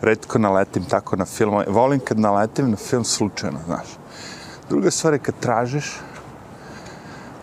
Redko 0.01 0.39
naletim 0.39 0.85
tako 0.85 1.17
na 1.17 1.25
film, 1.25 1.65
volim 1.69 2.01
kad 2.01 2.19
naletim 2.19 2.71
na 2.71 2.77
film 2.77 3.05
slučajno, 3.05 3.59
znaš. 3.67 3.87
Druga 4.69 4.91
stvar 4.91 5.13
je 5.13 5.19
kad 5.19 5.35
tražiš, 5.41 5.93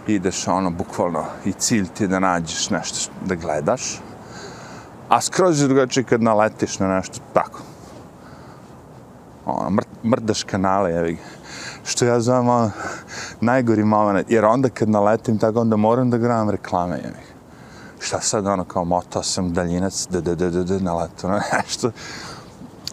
ideš 0.08 0.48
ono, 0.48 0.72
bukvalno, 0.72 1.26
i 1.46 1.54
cilj 1.54 1.88
ti 1.88 2.04
je 2.04 2.08
da 2.08 2.20
nađeš 2.20 2.70
nešto 2.70 3.12
da 3.26 3.36
gledaš, 3.36 4.02
a 5.10 5.22
skroz 5.22 5.62
je 5.62 5.68
drugačije 5.68 6.04
kad 6.04 6.24
naletiš 6.24 6.80
na 6.80 6.88
nešto 6.88 7.20
tako. 7.34 7.62
Ono, 9.46 9.70
mr 9.70 9.86
mrdaš 10.04 10.44
kanale, 10.44 10.92
jevi 10.92 11.18
Što 11.84 12.06
ja 12.06 12.20
zovem 12.20 12.50
ono, 12.50 12.72
najgori 13.42 13.84
moment, 13.84 14.32
jer 14.32 14.46
onda 14.46 14.70
kad 14.70 14.90
naletim 14.90 15.38
tako, 15.38 15.62
onda 15.62 15.76
moram 15.76 16.10
da 16.10 16.18
gledam 16.18 16.50
reklame, 16.50 16.96
jevi 16.96 17.29
Šta 18.00 18.22
sad, 18.22 18.48
ono, 18.48 18.64
kao 18.64 18.86
motao 18.86 19.24
sam 19.24 19.54
daljinac, 19.54 20.08
da, 20.10 20.22
da, 20.22 20.36
da, 20.36 20.50
da, 20.50 20.64
da, 20.64 20.80
naletu 20.80 21.28
na 21.28 21.34
ono, 21.34 21.44
nešto. 21.64 21.92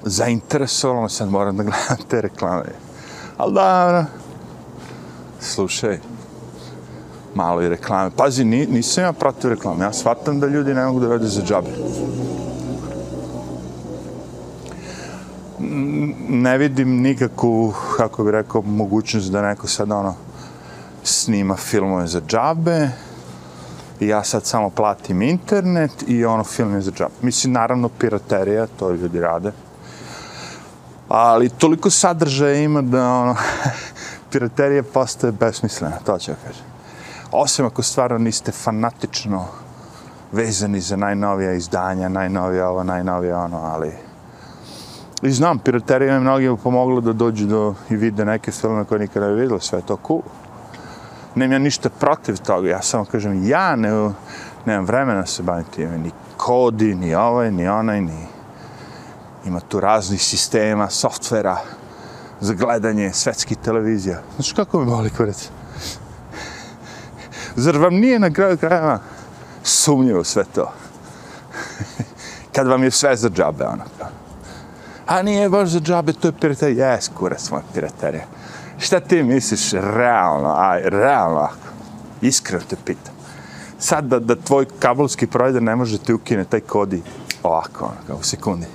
Zainteresovalo 0.03 1.09
sad 1.09 1.31
moram 1.31 1.57
da 1.57 1.63
gledam 1.63 2.09
te 2.09 2.21
reklame. 2.21 2.73
Ali 3.37 3.55
dobro, 3.55 4.05
slušaj, 5.41 5.99
malo 7.35 7.63
i 7.63 7.69
reklame. 7.69 8.11
Pazi, 8.17 8.45
ni, 8.45 8.67
nisam 8.67 9.05
ja 9.05 9.13
protiv 9.13 9.51
reklame, 9.51 9.85
ja 9.85 9.93
shvatam 9.93 10.41
da 10.41 10.47
ljudi 10.47 10.75
ne 10.75 10.85
mogu 10.85 11.01
da 11.01 11.09
rade 11.09 11.27
za 11.27 11.43
džabe. 11.43 11.71
Ne 16.29 16.59
vidim 16.59 17.01
nikakvu, 17.01 17.75
kako 17.97 18.25
bih 18.25 18.33
rekao, 18.33 18.63
mogućnost 18.63 19.33
da 19.33 19.43
neko 19.43 19.67
sad 19.67 19.93
ono 19.93 20.15
snima 21.03 21.57
filmove 21.57 22.07
za 22.07 22.21
džabe 22.29 22.89
i 24.01 24.09
ja 24.09 24.25
sad 24.25 24.45
samo 24.45 24.71
platim 24.71 25.23
internet 25.23 26.05
i 26.07 26.25
ono 26.25 26.45
film 26.45 26.75
je 26.75 26.81
za 26.81 26.91
džab. 26.91 27.11
Mislim, 27.23 27.53
naravno, 27.53 27.89
piraterija, 27.89 28.67
to 28.67 28.91
ljudi 28.91 29.21
rade. 29.21 29.53
Ali 31.09 31.49
toliko 31.49 31.91
sadržaja 31.91 32.55
ima 32.55 32.83
da 32.83 33.13
ono, 33.13 33.37
piraterija 34.33 34.83
postaje 34.83 35.33
besmislena, 35.33 35.97
to 36.05 36.19
ću 36.19 36.33
kažem 36.47 36.77
osim 37.33 37.67
ako 37.67 37.83
stvarno 37.83 38.19
niste 38.19 38.53
fanatično 38.53 39.45
vezani 40.33 40.81
za 40.81 40.97
najnovija 40.97 41.53
izdanja, 41.53 42.09
najnovija 42.09 42.69
ovo, 42.69 42.85
najnovija 42.85 43.39
ono, 43.39 43.57
ali... 43.57 43.93
I 45.23 45.31
znam, 45.31 45.59
piraterija 45.59 46.15
je 46.15 46.21
mnogima 46.21 46.57
pomogla 46.57 47.01
da 47.01 47.13
dođu 47.13 47.47
do 47.47 47.75
i 47.91 47.97
vide 47.97 48.25
neke 48.25 48.53
filme 48.53 48.85
koje 48.85 48.99
nikada 48.99 49.27
ne 49.27 49.33
vidjeli, 49.33 49.61
sve 49.61 49.79
je 49.79 49.87
to 49.87 49.99
cool. 50.07 50.23
Nemam 51.37 51.53
ja 51.53 51.59
ništa 51.59 51.91
protiv 51.91 52.37
toga, 52.37 52.69
ja 52.69 52.83
samo 52.83 53.05
kažem, 53.05 53.49
ja 53.49 53.77
ne, 53.77 54.11
nemam 54.67 54.85
vremena 54.85 55.27
se 55.27 55.43
baviti 55.43 55.71
time, 55.71 55.99
ni 55.99 56.11
kodi, 56.37 56.95
ni 56.95 57.15
ovaj, 57.15 57.51
ni 57.53 57.69
onaj, 57.69 58.01
ni... 58.01 58.27
Ima 59.47 59.61
tu 59.61 59.81
raznih 59.81 60.23
sistema, 60.23 60.91
softvera 60.91 61.57
za 62.41 62.55
gledanje 62.55 63.13
svetskih 63.13 63.59
televizija. 63.59 64.23
Znači, 64.35 64.55
kako 64.55 64.81
mi 64.81 64.87
boli 64.87 65.11
kurac? 65.11 65.49
Zar 67.57 67.79
vam 67.79 67.95
nije 67.95 68.19
na 68.19 68.31
kraju 68.31 68.59
krajeva 68.59 68.99
sumnjivo 69.63 70.25
sve 70.25 70.45
to? 70.55 70.73
Kad 72.55 72.67
vam 72.67 72.83
je 72.83 72.91
sve 72.91 73.17
za 73.17 73.29
džabe, 73.31 73.65
onako. 73.65 74.11
A 75.07 75.23
nije 75.23 75.49
baš 75.49 75.69
za 75.69 75.81
džabe, 75.81 76.13
to 76.13 76.29
je 76.29 76.33
piraterija. 76.41 76.93
Jes, 76.93 77.09
kurac, 77.09 77.51
moja 77.51 77.63
piraterija. 77.75 78.25
Šta 78.79 79.01
ti 79.01 79.23
misliš, 79.23 79.73
realno, 79.73 80.55
aj, 80.57 80.83
realno, 80.85 81.49
iskreno 82.21 82.65
te 82.69 82.77
pitam. 82.85 83.15
Sad 83.79 84.05
da, 84.05 84.19
da 84.19 84.37
tvoj 84.37 84.67
kabelski 84.79 85.27
provider 85.27 85.63
ne 85.63 85.77
može 85.77 85.99
ti 85.99 86.13
ukine 86.13 86.45
taj 86.45 86.61
kodi 86.61 87.03
ovako, 87.43 87.85
ono, 87.85 87.97
kao 88.07 88.17
u 88.17 88.23
sekundi. 88.23 88.67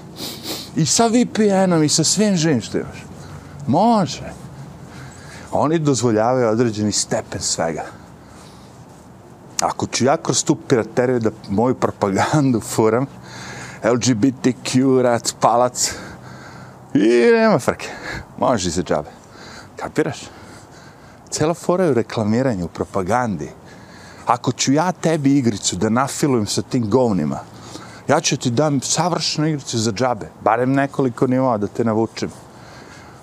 I 0.75 0.85
sa 0.85 1.07
VPN-om 1.07 1.83
i 1.83 1.89
sa 1.89 2.03
svim 2.03 2.35
živim 2.35 2.61
što 2.61 2.77
imaš. 2.77 3.05
Može. 3.67 4.33
Oni 5.51 5.79
dozvoljavaju 5.79 6.47
određeni 6.47 6.91
stepen 6.91 7.41
svega 7.41 7.83
ako 9.61 9.87
ću 9.87 10.05
ja 10.05 10.17
kroz 10.17 10.43
tu 10.43 10.55
pirateriju 10.55 11.19
da 11.19 11.31
moju 11.49 11.75
propagandu 11.75 12.59
furam, 12.59 13.05
LGBTQ, 13.83 15.01
rat, 15.01 15.35
palac, 15.39 15.93
i 16.93 17.31
nema 17.33 17.59
frke. 17.59 17.87
Može 18.37 18.71
se 18.71 18.83
džabe. 18.83 19.09
Kapiraš? 19.81 20.19
Cela 21.29 21.53
fora 21.53 21.83
je 21.83 21.91
u 21.91 21.93
reklamiranju, 21.93 22.65
u 22.65 22.67
propagandi. 22.67 23.49
Ako 24.25 24.51
ću 24.51 24.73
ja 24.73 24.91
tebi 24.91 25.37
igricu 25.37 25.75
da 25.75 25.89
nafilujem 25.89 26.45
sa 26.45 26.61
tim 26.61 26.89
govnima, 26.89 27.39
ja 28.07 28.19
ću 28.19 28.37
ti 28.37 28.51
dam 28.51 28.81
savršenu 28.81 29.47
igricu 29.47 29.77
za 29.77 29.91
džabe, 29.91 30.29
barem 30.43 30.73
nekoliko 30.73 31.27
nivoa 31.27 31.57
da 31.57 31.67
te 31.67 31.83
navučem. 31.83 32.29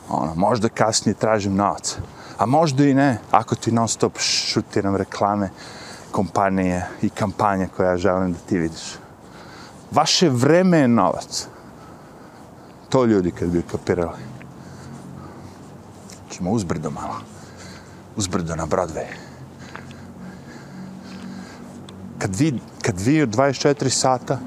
Ono, 0.08 0.34
možda 0.34 0.68
kasnije 0.68 1.14
tražim 1.14 1.54
novac. 1.54 1.96
A 2.38 2.46
možda 2.46 2.84
i 2.84 2.94
ne, 2.94 3.18
ako 3.30 3.54
ti 3.54 3.72
non 3.72 3.88
stop 3.88 4.18
šutiram 4.18 4.96
reklame, 4.96 5.50
kompanije 6.10 6.86
i 7.02 7.08
kampanje 7.08 7.68
koje 7.76 7.86
ja 7.86 7.96
želim 7.96 8.32
da 8.32 8.38
ti 8.38 8.58
vidiš. 8.58 8.96
Vaše 9.90 10.28
vreme 10.28 10.78
je 10.78 10.88
novac. 10.88 11.46
To 12.88 13.04
ljudi 13.04 13.30
kad 13.30 13.48
bi 13.48 13.62
kapirali 13.62 14.27
ćemo 16.38 16.50
uzbrdo 16.50 16.90
malo. 16.90 17.20
Uzbrdo 18.16 18.56
na 18.56 18.66
Broadway. 18.66 19.10
Kad 22.18 22.36
vi, 22.36 22.60
kad 22.82 23.00
vi 23.00 23.22
od 23.22 23.28
24 23.28 23.88
sata 23.88 24.38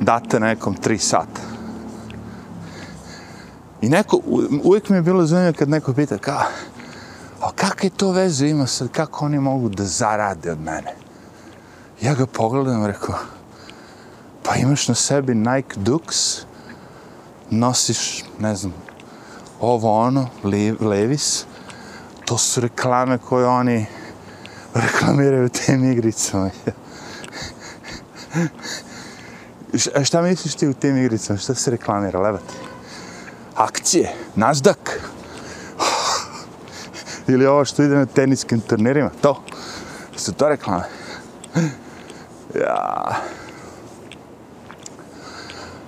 date 0.00 0.40
nekom 0.40 0.76
3 0.76 0.98
sata. 0.98 1.40
I 3.82 3.88
neko, 3.88 4.20
uvijek 4.64 4.88
mi 4.88 4.96
je 4.96 5.02
bilo 5.02 5.26
zanimljivo 5.26 5.58
kad 5.58 5.68
neko 5.68 5.94
pita, 5.94 6.18
kao, 6.18 6.42
a 7.40 7.50
kakve 7.54 7.90
to 7.90 8.10
veze 8.10 8.48
ima 8.48 8.66
sad, 8.66 8.88
kako 8.88 9.24
oni 9.24 9.38
mogu 9.38 9.68
da 9.68 9.84
zarade 9.84 10.52
od 10.52 10.60
mene? 10.60 10.94
Ja 12.02 12.14
ga 12.14 12.26
pogledam 12.26 12.84
i 12.84 12.86
rekao, 12.86 13.14
pa 14.42 14.56
imaš 14.56 14.88
na 14.88 14.94
sebi 14.94 15.34
Nike 15.34 15.80
Dux, 15.80 16.42
nosiš, 17.50 18.24
ne 18.40 18.56
znam, 18.56 18.72
ovo 19.60 20.00
ono, 20.00 20.28
Levis, 20.80 21.46
to 22.24 22.38
su 22.38 22.60
reklame 22.60 23.18
koje 23.18 23.46
oni 23.46 23.86
reklamiraju 24.74 25.48
tim 25.48 25.92
igricama. 25.92 26.50
A 29.94 30.04
šta 30.04 30.22
misliš 30.22 30.54
ti 30.54 30.68
u 30.68 30.74
tim 30.74 30.96
igricama? 30.96 31.38
Šta 31.38 31.54
se 31.54 31.70
reklamira? 31.70 32.20
Levati? 32.20 32.54
Akcije? 33.54 34.14
Nasdaq? 34.36 34.90
Ili 37.28 37.46
ovo 37.46 37.64
što 37.64 37.82
ide 37.82 37.94
na 37.94 38.06
teniskim 38.06 38.60
turnirima? 38.60 39.10
To? 39.20 39.42
Su 40.16 40.32
to 40.32 40.48
reklame? 40.48 40.84
Ja. 42.54 43.16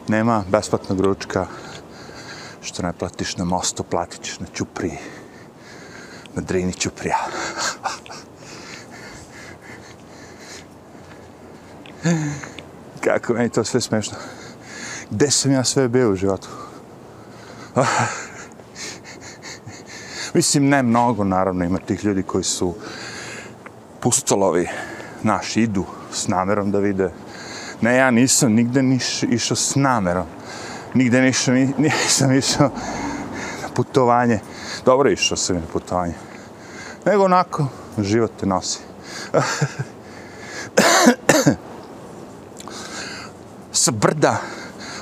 Nema 0.08 0.44
besplatnog 0.50 1.00
ručka 1.00 1.46
što 2.78 2.86
ne 2.86 2.92
platiš 2.92 3.36
na 3.36 3.44
mostu, 3.44 3.82
platit 3.82 4.22
ćeš 4.22 4.40
na 4.40 4.46
Ćupriji. 4.54 4.98
Na 6.34 6.42
Drini 6.42 6.72
Ćuprija. 6.72 7.18
Kako 13.04 13.32
meni 13.32 13.48
to 13.48 13.64
sve 13.64 13.80
smešno. 13.80 14.16
Gde 15.10 15.30
sam 15.30 15.52
ja 15.52 15.64
sve 15.64 15.88
bio 15.88 16.10
u 16.10 16.16
životu? 16.16 16.48
Mislim, 20.34 20.68
ne 20.68 20.82
mnogo, 20.82 21.24
naravno, 21.24 21.64
ima 21.64 21.78
tih 21.78 22.04
ljudi 22.04 22.22
koji 22.22 22.44
su 22.44 22.74
pustolovi, 24.00 24.68
naš, 25.22 25.56
idu 25.56 25.84
s 26.12 26.28
namerom 26.28 26.70
da 26.70 26.78
vide. 26.78 27.10
Ne, 27.80 27.96
ja 27.96 28.10
nisam 28.10 28.52
nigde 28.52 28.82
niš, 28.82 29.22
išao 29.22 29.56
s 29.56 29.74
namerom. 29.74 30.26
Nigde 30.94 31.20
nisam, 31.20 31.54
ni- 31.54 31.74
nisam 32.04 32.32
išao 32.32 32.70
na 33.62 33.68
putovanje. 33.74 34.40
Dobro, 34.84 35.10
išao 35.10 35.36
sam 35.36 35.56
na 35.56 35.62
putovanje. 35.72 36.14
Nego 37.06 37.24
onako, 37.24 37.66
život 37.98 38.32
te 38.40 38.46
nosi. 38.46 38.78
Sa 43.72 43.90
brda, 43.90 44.40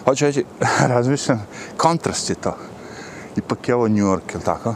hoću 0.04 0.24
reći, 0.24 0.44
razmišljam, 0.94 1.46
kontrast 1.76 2.30
je 2.30 2.34
to. 2.36 2.56
Ipak 3.36 3.68
je 3.68 3.74
ovo 3.74 3.88
New 3.88 4.06
York, 4.06 4.34
je 4.34 4.40
tako? 4.40 4.74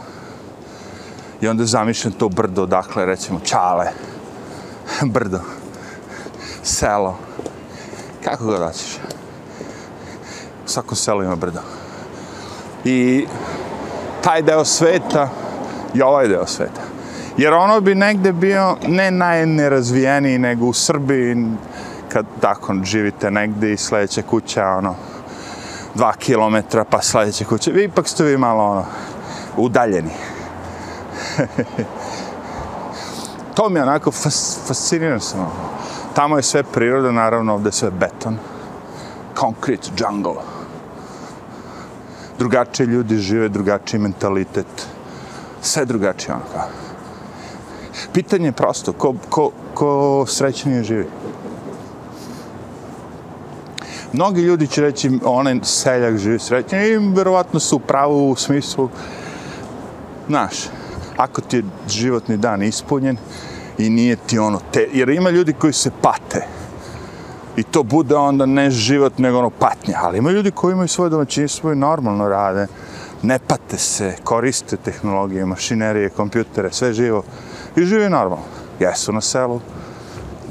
I 1.41 1.47
onda 1.47 1.65
zamišljam 1.65 2.13
to 2.13 2.29
brdo, 2.29 2.65
dakle, 2.65 3.05
recimo, 3.05 3.39
Čale, 3.39 3.91
brdo, 5.13 5.39
selo, 6.63 7.17
kako 8.23 8.45
ga 8.45 8.65
hoćeš. 8.65 8.97
Svakom 10.71 10.95
selu 10.95 11.23
ima 11.23 11.35
brdo. 11.35 11.59
I 12.85 13.27
taj 14.21 14.41
deo 14.41 14.65
sveta 14.65 15.29
i 15.93 16.01
ovaj 16.01 16.27
deo 16.27 16.47
sveta. 16.47 16.81
Jer 17.37 17.53
ono 17.53 17.81
bi 17.81 17.95
negde 17.95 18.31
bio 18.31 18.77
ne 18.87 19.11
najnerazvijeniji 19.11 20.39
nego 20.39 20.65
u 20.65 20.73
Srbiji 20.73 21.35
kad 22.09 22.25
tako 22.41 22.75
živite 22.83 23.31
negde 23.31 23.73
i 23.73 23.77
sledeća 23.77 24.21
kuća 24.21 24.67
ono 24.67 24.95
dva 25.95 26.13
kilometra 26.13 26.83
pa 26.83 27.01
sledeća 27.01 27.45
kuća. 27.45 27.71
Vi 27.71 27.83
ipak 27.83 28.07
ste 28.07 28.23
vi 28.23 28.37
malo 28.37 28.63
ono 28.63 28.85
udaljeni. 29.57 30.11
to 33.55 33.69
mi 33.69 33.79
je 33.79 33.83
onako 33.83 34.11
fas, 34.11 34.59
fasciniran 34.67 35.19
sam. 35.19 35.39
ono. 35.39 35.49
Tamo 36.13 36.37
je 36.37 36.43
sve 36.43 36.63
priroda, 36.63 37.11
naravno 37.11 37.53
ovde 37.53 37.67
je 37.67 37.71
sve 37.71 37.91
beton. 37.91 38.37
Concrete 39.39 39.89
jungle. 39.97 40.50
Drugačije 42.41 42.87
ljudi 42.87 43.17
žive, 43.17 43.49
drugačiji 43.49 43.99
mentalitet. 43.99 44.87
Sve 45.61 45.85
drugačije 45.85 46.33
ono 46.33 46.43
kao. 46.53 46.69
Pitanje 48.13 48.47
je 48.47 48.51
prosto, 48.51 48.93
ko, 48.93 49.13
ko, 49.29 49.51
ko 49.73 50.25
srećnije 50.27 50.83
živi? 50.83 51.05
Mnogi 54.13 54.41
ljudi 54.41 54.67
će 54.67 54.81
reći, 54.81 55.11
onaj 55.23 55.59
seljak 55.63 56.17
živi 56.17 56.39
srećnije 56.39 56.93
i 56.93 56.97
verovatno 56.97 57.59
su 57.59 57.75
u 57.75 57.79
pravu 57.79 58.31
u 58.31 58.35
smislu, 58.35 58.89
znaš, 60.27 60.55
ako 61.17 61.41
ti 61.41 61.57
je 61.57 61.63
životni 61.89 62.37
dan 62.37 62.63
ispunjen 62.63 63.17
i 63.77 63.89
nije 63.89 64.15
ti 64.15 64.39
ono, 64.39 64.59
te, 64.73 64.87
jer 64.93 65.09
ima 65.09 65.29
ljudi 65.29 65.53
koji 65.53 65.73
se 65.73 65.91
pate 66.01 66.47
i 67.55 67.63
to 67.63 67.83
bude 67.83 68.15
onda 68.15 68.45
ne 68.45 68.71
život 68.71 69.17
nego 69.17 69.37
ono 69.37 69.49
patnja, 69.49 69.99
ali 70.01 70.17
ima 70.17 70.31
ljudi 70.31 70.51
koji 70.51 70.71
imaju 70.71 70.87
svoje 70.87 71.09
domaćinstvo 71.09 71.71
i 71.71 71.75
normalno 71.75 72.29
rade, 72.29 72.67
ne 73.21 73.39
pate 73.39 73.77
se, 73.77 74.15
koriste 74.23 74.77
tehnologije, 74.77 75.45
mašinerije, 75.45 76.09
kompjutere, 76.09 76.71
sve 76.71 76.93
živo 76.93 77.23
i 77.75 77.85
žive 77.85 78.09
normalno. 78.09 78.45
Jesu 78.79 79.13
na 79.13 79.21
selu, 79.21 79.59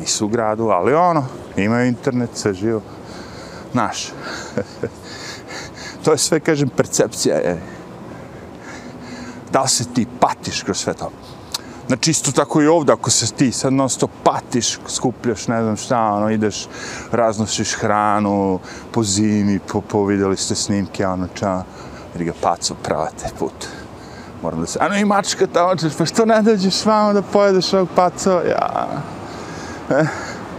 nisu 0.00 0.26
u 0.26 0.28
gradu, 0.28 0.68
ali 0.68 0.94
ono, 0.94 1.24
imaju 1.56 1.88
internet, 1.88 2.30
sve 2.34 2.54
živo. 2.54 2.80
Naš. 3.72 4.12
to 6.04 6.12
je 6.12 6.18
sve, 6.18 6.40
kažem, 6.40 6.68
percepcija 6.68 7.36
je. 7.36 7.62
Da 9.52 9.62
li 9.62 9.68
se 9.68 9.84
ti 9.94 10.06
patiš 10.20 10.62
kroz 10.62 10.78
sve 10.78 10.94
to? 10.94 11.10
Znači, 11.90 12.10
isto 12.10 12.32
tako 12.32 12.62
i 12.62 12.66
ovdje, 12.66 12.92
ako 12.92 13.10
se 13.10 13.32
ti 13.32 13.52
sad 13.52 13.72
non 13.72 13.88
stop 13.88 14.10
patiš, 14.24 14.78
skupljaš, 14.88 15.48
ne 15.48 15.62
znam 15.62 15.76
šta, 15.76 16.00
ono, 16.00 16.30
ideš, 16.30 16.68
raznosiš 17.12 17.74
hranu, 17.74 18.58
po 18.92 19.02
zimi, 19.02 19.58
po, 19.58 19.80
po 19.80 20.04
vidjeli 20.04 20.36
ste 20.36 20.54
snimke, 20.54 21.06
ono, 21.06 21.26
ča, 21.34 21.62
jer 22.14 22.24
ga 22.24 22.32
paco 22.42 22.74
pravate 22.82 23.28
put. 23.38 23.66
Moram 24.42 24.60
da 24.60 24.66
se, 24.66 24.78
ano 24.82 24.96
i 24.96 25.04
mačka 25.04 25.46
tamo, 25.46 25.76
češ, 25.76 25.92
pa 25.98 26.06
što 26.06 26.24
ne 26.24 26.42
dođeš 26.42 26.74
s 26.74 26.86
vama 26.86 27.12
da 27.12 27.22
pojedeš 27.22 27.72
ovog 27.72 27.88
paco? 27.94 28.30
Ja, 28.30 28.86
eh, 29.90 30.06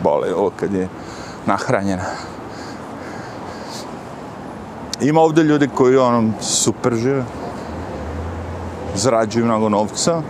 bole 0.03 0.35
ovo 0.35 0.51
kad 0.59 0.73
je 0.73 0.89
nahranjena. 1.45 2.05
Ima 5.01 5.21
ovdje 5.21 5.43
ljudi 5.43 5.69
koji 5.75 5.97
ono 5.97 6.31
super 6.41 6.93
žive, 6.93 7.23
zarađuju 8.95 9.45
mnogo 9.45 9.69
novca 9.69 10.21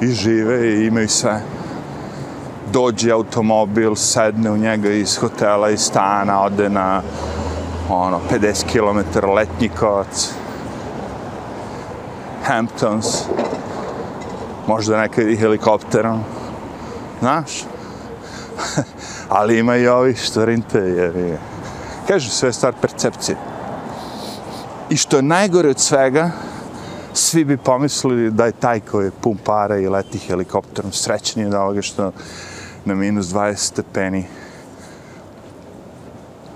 i 0.00 0.06
žive 0.06 0.68
i 0.68 0.86
imaju 0.86 1.08
sve. 1.08 1.40
Dođe 2.72 3.12
automobil, 3.12 3.94
sedne 3.94 4.50
u 4.50 4.56
njega 4.56 4.90
iz 4.90 5.16
hotela, 5.16 5.70
iz 5.70 5.80
stana, 5.80 6.42
ode 6.42 6.68
na 6.68 7.02
ono, 7.88 8.20
50 8.30 8.64
km 8.72 9.26
letnjikovac, 9.26 10.30
Hamptons, 12.44 13.06
možda 14.66 14.96
nekad 14.96 15.28
i 15.28 15.36
helikopterom, 15.36 16.20
znaš? 17.20 17.50
Ali 19.28 19.58
ima 19.58 19.76
i 19.76 19.88
ovi 19.88 20.14
što 20.14 20.44
rinte, 20.44 20.78
jer 20.78 21.16
je, 21.16 21.38
kažu, 22.08 22.30
sve 22.30 22.48
je 22.48 22.52
stvar 22.52 22.74
percepcije. 22.80 23.36
I 24.90 24.96
što 24.96 25.16
je 25.16 25.22
najgore 25.22 25.68
od 25.68 25.78
svega, 25.78 26.30
svi 27.12 27.44
bi 27.44 27.56
pomislili 27.56 28.30
da 28.30 28.46
je 28.46 28.52
taj 28.52 28.80
koji 28.80 29.04
je 29.04 29.10
pun 29.20 29.36
para 29.44 29.78
i 29.78 29.88
leti 29.88 30.18
helikopterom 30.18 30.92
srećniji 30.92 31.46
od 31.46 31.54
ovoga 31.54 31.82
što 31.82 32.12
na 32.84 32.94
minus 32.94 33.26
20 33.26 33.56
stepeni 33.56 34.24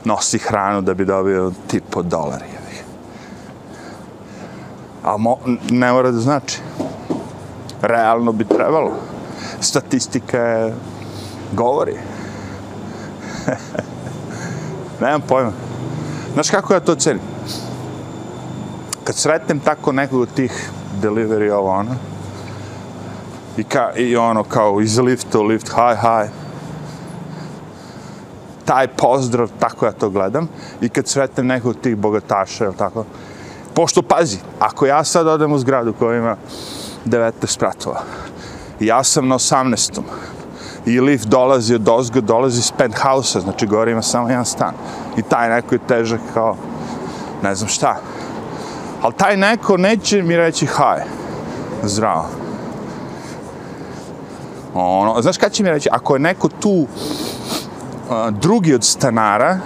nosi 0.04 0.38
hranu 0.38 0.80
da 0.80 0.94
bi 0.94 1.04
dobio 1.04 1.52
tip 1.66 1.96
od 1.96 2.06
dolari. 2.06 2.44
A 5.04 5.16
mo, 5.16 5.38
ne 5.70 5.92
mora 5.92 6.10
da 6.10 6.18
znači. 6.18 6.60
Realno 7.82 8.32
bi 8.32 8.44
trebalo. 8.44 8.92
Statistika 9.60 10.38
je 10.38 10.74
govori. 11.52 11.96
Nemam 15.00 15.20
pojma. 15.20 15.52
Znaš 16.34 16.50
kako 16.50 16.74
ja 16.74 16.80
to 16.80 16.94
cenim? 16.94 17.33
Kad 19.04 19.16
sretnem 19.16 19.60
tako 19.60 19.92
nekog 19.92 20.20
od 20.20 20.34
tih 20.34 20.70
delivery 21.02 21.52
ovo 21.52 21.70
ono, 21.70 21.96
i, 23.56 23.64
ka, 23.64 23.92
i 23.96 24.16
ono 24.16 24.44
kao 24.44 24.80
iz 24.80 24.98
lifta 24.98 25.38
u 25.38 25.42
lift, 25.42 25.68
hi, 25.68 25.96
hi, 26.00 26.30
taj 28.64 28.88
pozdrav, 28.88 29.50
tako 29.58 29.86
ja 29.86 29.92
to 29.92 30.10
gledam, 30.10 30.48
i 30.80 30.88
kad 30.88 31.08
sretnem 31.08 31.46
nekog 31.46 31.70
od 31.70 31.80
tih 31.80 31.96
bogataša, 31.96 32.64
ili 32.64 32.76
tako, 32.76 33.04
pošto 33.74 34.02
pazi, 34.02 34.38
ako 34.58 34.86
ja 34.86 35.04
sad 35.04 35.26
odem 35.26 35.52
u 35.52 35.58
zgradu 35.58 35.92
koja 35.92 36.18
ima 36.18 36.36
19 37.06 37.32
spratova, 37.46 38.00
ja 38.80 39.04
sam 39.04 39.28
na 39.28 39.38
18. 39.38 40.00
I 40.86 41.00
lift 41.00 41.28
dolazi 41.28 41.74
od 41.74 41.88
ozgo, 41.88 42.20
dolazi 42.20 42.58
iz 42.58 42.72
penthouse-a, 42.72 43.40
znači 43.40 43.66
gore 43.66 43.92
ima 43.92 44.02
samo 44.02 44.28
jedan 44.28 44.44
stan. 44.44 44.74
I 45.16 45.22
taj 45.22 45.48
neko 45.48 45.74
je 45.74 45.86
težak 45.88 46.20
kao, 46.34 46.56
ne 47.42 47.54
znam 47.54 47.68
šta, 47.68 47.96
ali 49.04 49.14
taj 49.14 49.36
neko 49.36 49.76
neće 49.76 50.22
mi 50.22 50.36
reći 50.36 50.66
haj, 50.66 51.00
zdravo. 51.82 52.26
Ono, 54.74 55.22
znaš 55.22 55.38
kada 55.38 55.52
će 55.54 55.62
mi 55.62 55.70
reći, 55.70 55.88
ako 55.92 56.14
je 56.14 56.20
neko 56.20 56.48
tu 56.48 56.86
a, 58.10 58.30
drugi 58.30 58.74
od 58.74 58.84
stanara 58.84 59.58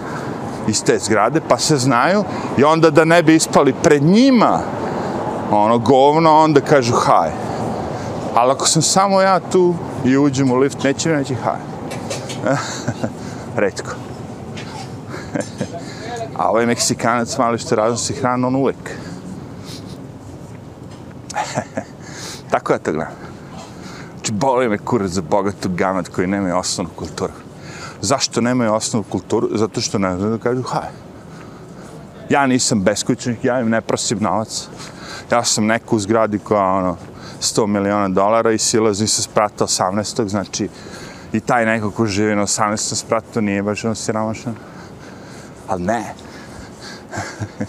iz 0.69 0.85
te 0.85 0.99
zgrade, 0.99 1.41
pa 1.49 1.59
se 1.59 1.77
znaju, 1.77 2.25
i 2.57 2.65
onda 2.65 2.91
da 2.91 3.05
ne 3.05 3.23
bi 3.23 3.35
ispali 3.35 3.75
pred 3.83 4.03
njima 4.03 4.61
ono 5.51 5.79
govno, 5.79 6.39
onda 6.39 6.61
kažu 6.61 6.95
haj. 6.95 7.31
Ali 8.35 8.53
ako 8.53 8.67
sam 8.67 8.83
samo 8.83 9.21
ja 9.21 9.41
tu 9.41 9.75
i 10.05 10.17
uđem 10.17 10.51
u 10.51 10.57
lift, 10.57 10.85
neće 10.85 11.09
mi 11.09 11.15
reći 11.15 11.35
haj. 11.35 11.61
Redko. 13.63 13.91
A 16.39 16.51
ovaj 16.51 16.67
Meksikanac 16.67 17.39
mali 17.39 17.59
što 17.59 17.75
raznosi 17.75 18.15
hranu, 18.15 18.47
on 18.47 18.57
uvek. 18.57 19.08
Tako 22.51 22.73
ja 22.73 22.79
to 22.79 22.93
gledam. 22.93 23.13
Znači, 24.15 24.33
boli 24.33 24.69
me 24.69 24.79
kurac 24.79 25.11
za 25.11 25.23
bogatu 25.23 25.69
gamat 25.69 26.09
koji 26.09 26.27
nemaju 26.27 26.57
osnovnu 26.57 26.91
kulturu. 26.97 27.33
Zašto 28.01 28.41
nemaju 28.41 28.75
osnovnu 28.75 29.05
kulturu? 29.11 29.49
Zato 29.53 29.81
što 29.81 29.99
ne 29.99 30.17
znam 30.17 30.31
da 30.31 30.39
kažu, 30.39 30.63
haj. 30.63 30.89
Ja 32.29 32.47
nisam 32.47 32.83
beskućnik, 32.83 33.45
ja 33.45 33.61
im 33.61 33.71
ne 33.71 33.81
prosim 33.81 34.19
novac. 34.21 34.69
Ja 35.33 35.45
sam 35.45 35.67
neko 35.67 35.97
u 35.97 35.99
zgradi 35.99 36.39
koja, 36.39 36.65
ono, 36.65 36.97
100 37.41 37.67
miliona 37.67 38.09
dolara 38.09 38.53
i 38.53 38.59
silazi 38.59 39.07
sa 39.07 39.23
sprata 39.23 39.67
18. 39.67 40.29
Znači, 40.29 40.69
i 41.33 41.41
taj 41.41 41.67
neko 41.67 41.91
ko 41.91 42.07
živi 42.07 42.37
na 42.37 42.43
18. 42.43 42.95
spratu 42.95 43.41
nije 43.41 43.63
baš 43.63 43.85
ono 43.85 43.95
siromašan. 43.95 44.55
Ali 45.69 45.83
ne. 45.83 46.15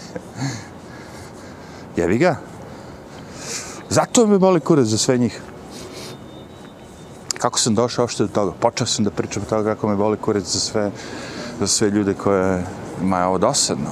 Jevi 1.96 2.18
ga. 2.18 2.36
Zato 3.90 4.26
me 4.26 4.38
boli 4.38 4.60
kurac 4.60 4.86
za 4.86 4.98
sve 4.98 5.18
njih. 5.18 5.40
Kako 7.38 7.58
sam 7.58 7.74
došao 7.74 8.02
uopšte 8.02 8.22
do 8.22 8.28
toga? 8.28 8.52
Počeo 8.60 8.86
sam 8.86 9.04
da 9.04 9.10
pričam 9.10 9.42
o 9.42 9.50
toga 9.50 9.74
kako 9.74 9.88
me 9.88 9.96
boli 9.96 10.16
kurac 10.16 10.44
za 10.44 10.60
sve, 10.60 10.90
za 11.60 11.66
sve 11.66 11.90
ljude 11.90 12.14
koje 12.14 12.64
imaju 13.02 13.26
ovo 13.26 13.38
dosadno. 13.38 13.90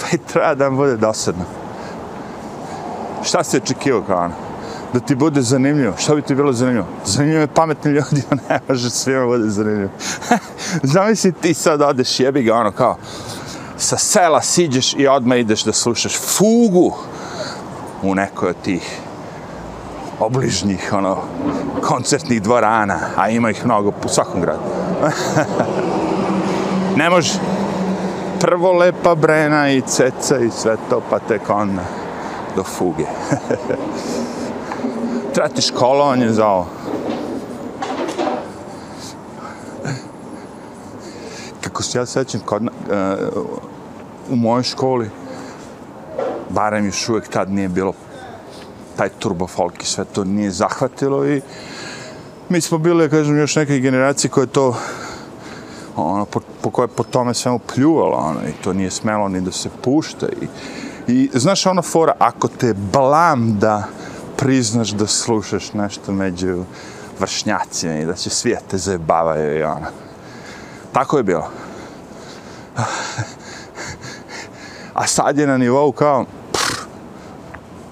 pa 0.00 0.06
i 0.12 0.18
treba 0.18 0.54
da 0.54 0.64
vam 0.64 0.76
bude 0.76 0.96
dosadno. 0.96 1.44
Šta 3.22 3.44
si 3.44 3.56
očekivao 3.56 4.02
kao 4.02 4.24
ono? 4.24 4.34
Da 4.92 5.00
ti 5.00 5.14
bude 5.14 5.42
zanimljivo. 5.42 5.94
Šta 5.98 6.14
bi 6.14 6.22
ti 6.22 6.34
bilo 6.34 6.52
zanimljivo? 6.52 6.86
Zanimljivo 7.04 7.40
je 7.40 7.54
pametni 7.54 7.90
ljudi, 7.90 8.22
a 8.30 8.34
ne 8.34 8.60
može 8.68 8.90
svima 8.90 9.26
bude 9.26 9.50
zanimljivo. 9.50 9.90
Zamisli 10.94 11.32
ti 11.32 11.54
sad 11.54 11.82
odeš 11.82 12.20
jebi 12.20 12.42
ga 12.42 12.54
ono 12.54 12.72
kao 12.72 12.96
sa 13.76 13.98
sela 13.98 14.42
siđeš 14.42 14.94
i 14.94 15.06
odmah 15.06 15.38
ideš 15.38 15.64
da 15.64 15.72
slušaš 15.72 16.18
fugu 16.18 16.96
u 18.02 18.14
nekoj 18.14 18.50
od 18.50 18.56
tih 18.62 19.00
obližnjih 20.20 20.92
ono, 20.92 21.16
koncertnih 21.82 22.42
dvorana, 22.42 22.98
a 23.16 23.28
ima 23.28 23.50
ih 23.50 23.64
mnogo 23.64 23.92
u 24.04 24.08
svakom 24.08 24.40
gradu. 24.40 24.62
ne 27.00 27.10
može. 27.10 27.32
Prvo 28.40 28.72
lepa 28.72 29.14
brena 29.14 29.70
i 29.70 29.80
ceca 29.80 30.38
i 30.38 30.50
sve 30.50 30.76
to, 30.90 31.02
pa 31.10 31.18
tek 31.18 31.50
onda 31.50 31.82
do 32.56 32.64
fuge. 32.64 33.04
Trati 35.34 35.62
školovanje 35.62 36.28
za 36.28 36.46
ovo. 36.46 36.66
Kako 41.60 41.82
se 41.82 41.98
ja 41.98 42.06
sećam, 42.06 42.40
kod, 42.44 42.62
uh, 42.62 42.68
u 44.30 44.36
mojoj 44.36 44.62
školi, 44.62 45.10
barem 46.50 46.86
još 46.86 47.08
uvijek 47.08 47.28
tad 47.28 47.50
nije 47.50 47.68
bilo 47.68 47.92
taj 48.96 49.08
turbo 49.08 49.46
folk 49.46 49.82
i 49.82 49.86
sve 49.86 50.04
to 50.04 50.24
nije 50.24 50.50
zahvatilo 50.50 51.26
i 51.26 51.40
mi 52.48 52.60
smo 52.60 52.78
bili, 52.78 53.10
kažem, 53.10 53.38
još 53.38 53.56
neke 53.56 53.78
generacije 53.78 54.30
koje 54.30 54.46
to 54.46 54.76
ono, 55.96 56.24
po, 56.24 56.40
po 56.62 56.70
koje 56.70 56.88
po 56.88 57.02
tome 57.02 57.34
svemu 57.34 57.58
pljuvalo, 57.58 58.16
ono, 58.16 58.40
i 58.48 58.52
to 58.64 58.72
nije 58.72 58.90
smelo 58.90 59.28
ni 59.28 59.40
da 59.40 59.52
se 59.52 59.68
pušta 59.82 60.26
i, 60.28 60.46
i 61.12 61.30
znaš 61.34 61.66
ona 61.66 61.82
fora, 61.82 62.12
ako 62.18 62.48
te 62.48 62.74
blam 62.92 63.58
da 63.58 63.84
priznaš 64.36 64.90
da 64.90 65.06
slušaš 65.06 65.72
nešto 65.72 66.12
među 66.12 66.64
vršnjacima 67.20 67.94
i 67.94 68.04
da 68.04 68.14
će 68.14 68.30
svijet 68.30 68.62
te 68.70 68.78
zajebavaju 68.78 69.58
i 69.58 69.62
ono. 69.62 69.86
Tako 70.92 71.16
je 71.16 71.22
bilo. 71.22 71.50
A 74.94 75.06
sad 75.06 75.38
je 75.38 75.46
na 75.46 75.56
nivou 75.56 75.92
kao, 75.92 76.24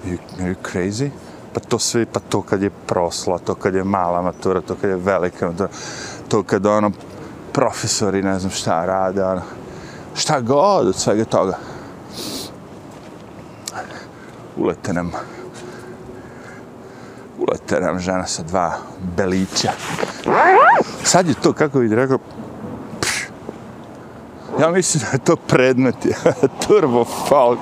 you, 0.05 0.55
crazy? 0.63 1.11
Pa 1.53 1.61
to 1.61 1.79
sve, 1.79 2.07
pa 2.07 2.21
to 2.21 2.43
kad 2.43 2.63
je 2.63 2.71
prosla, 2.87 3.39
to 3.39 3.55
kad 3.55 3.75
je 3.75 3.85
mala 3.85 4.23
matura, 4.23 4.61
to 4.61 4.75
kad 4.81 4.91
je 4.91 4.97
velika 4.97 5.47
matura, 5.47 5.69
to 6.29 6.43
kad 6.43 6.67
ono 6.67 6.91
profesori 7.53 8.23
ne 8.23 8.39
znam 8.39 8.51
šta 8.51 8.85
rade, 8.85 9.25
ono, 9.25 9.43
šta 10.15 10.41
god 10.41 10.89
od 10.89 10.97
svega 10.97 11.25
toga. 11.25 11.59
Ulete 14.57 14.93
nam, 14.93 15.13
ulete 17.39 17.81
nam 17.81 17.99
žena 17.99 18.27
sa 18.27 18.43
dva 18.43 18.77
belića. 19.17 19.73
Sad 21.05 21.29
je 21.29 21.35
to, 21.35 21.53
kako 21.53 21.79
bih 21.79 21.93
rekao, 21.93 22.19
ja 24.61 24.71
mislim 24.71 25.03
da 25.03 25.09
je 25.13 25.25
to 25.25 25.37
predmet, 25.37 25.95
turbo 26.67 27.05
folk. 27.05 27.59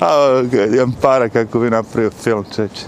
A, 0.00 0.42
okay, 0.44 0.74
imam 0.74 0.92
para 1.00 1.28
kako 1.28 1.58
bi 1.58 1.70
napravio 1.70 2.10
film, 2.10 2.44
čeće. 2.54 2.86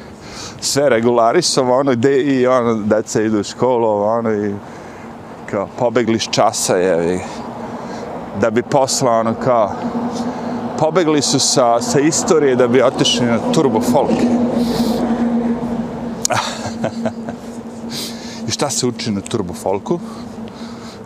Sve 0.61 0.89
regularisom, 0.89 1.71
ono, 1.71 1.93
ide 1.93 2.17
i 2.23 2.47
ono, 2.47 2.75
deca 2.75 3.23
idu 3.23 3.41
u 3.41 3.45
školu, 3.45 4.03
ono, 4.03 4.33
i 4.33 4.55
kao, 5.51 5.69
pobegli 5.79 6.19
s 6.19 6.29
časa, 6.31 6.77
je, 6.77 7.21
da 8.41 8.51
bi 8.51 8.63
posla, 8.63 9.11
ono, 9.11 9.35
kao, 9.35 9.73
pobegli 10.79 11.23
su 11.23 11.41
sa, 11.41 11.81
sa 11.81 12.01
istorije 12.01 12.57
da 12.57 12.69
bi 12.69 12.83
otišli 12.83 13.27
na 13.27 13.39
turbo 13.53 13.81
folk. 13.81 14.11
I 18.49 18.51
šta 18.51 18.71
se 18.71 18.87
uči 18.87 19.11
na 19.11 19.21
turbo 19.21 19.55
folku? 19.55 20.01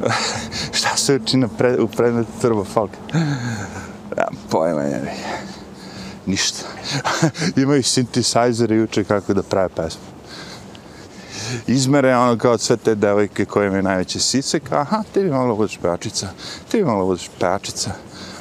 šta 0.78 0.96
se 0.96 1.14
uči 1.14 1.36
na 1.36 1.48
pre, 1.58 1.80
u 1.80 1.88
predmetu 1.88 2.30
turbo 2.40 2.64
folk? 2.64 2.90
Ja, 4.16 4.28
pojma, 4.50 4.82
je, 4.82 5.14
ništa. 6.26 6.64
Imaju 7.62 7.82
synthesizer 7.82 8.72
i 8.72 8.82
uče 8.82 9.04
kako 9.04 9.34
da 9.34 9.42
prave 9.42 9.68
pesmu. 9.68 10.02
Izmere 11.66 12.16
ono 12.16 12.38
kao 12.38 12.58
sve 12.58 12.76
te 12.76 12.94
devojke 12.94 13.44
koje 13.44 13.66
imaju 13.66 13.82
najveće 13.82 14.20
sice, 14.20 14.60
kao, 14.60 14.80
aha, 14.80 15.02
ti 15.14 15.22
bi 15.22 15.30
mogla 15.30 15.54
budeš 15.54 15.78
pevačica, 15.82 16.28
ti 16.68 16.76
bi 16.76 16.84
mogla 16.84 17.04
budeš 17.04 17.30
pevačica. 17.40 17.90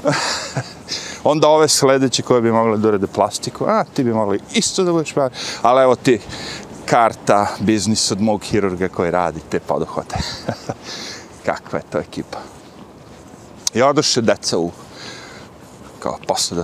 Onda 1.23 1.47
ove 1.47 1.67
sledeće 1.67 2.21
koje 2.21 2.41
bi 2.41 2.51
mogle 2.51 2.77
da 2.77 2.87
urede 2.87 3.07
plastiku, 3.07 3.65
a, 3.67 3.83
ti 3.93 4.03
bi 4.03 4.13
mogla 4.13 4.37
isto 4.53 4.83
da 4.83 4.91
budeš 4.91 5.13
pevačica, 5.13 5.41
ali 5.61 5.83
evo 5.83 5.95
ti, 5.95 6.19
karta, 6.85 7.47
biznis 7.59 8.11
od 8.11 8.21
mog 8.21 8.43
hirurga 8.43 8.87
koji 8.87 9.11
radi 9.11 9.39
te 9.49 9.59
poduhvate. 9.59 10.15
Kakva 11.45 11.79
je 11.79 11.85
to 11.89 11.99
ekipa. 11.99 12.37
I 13.73 13.81
odoše 13.81 14.21
deca 14.21 14.57
u, 14.57 14.71
kao 15.99 16.17
posle 16.27 16.57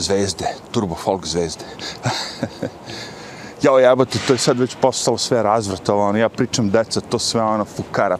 zvezde, 0.00 0.46
turbo 0.70 0.94
folk 0.94 1.26
zvezde. 1.26 1.64
Jao, 3.62 3.78
jebote, 3.78 4.18
to 4.26 4.32
je 4.32 4.38
sad 4.38 4.58
već 4.58 4.76
postalo 4.80 5.18
sve 5.18 5.42
razvrtovano. 5.42 6.18
Ja 6.18 6.28
pričam 6.28 6.70
deca, 6.70 7.00
to 7.00 7.18
sve 7.18 7.42
ono 7.42 7.64
fukara. 7.64 8.18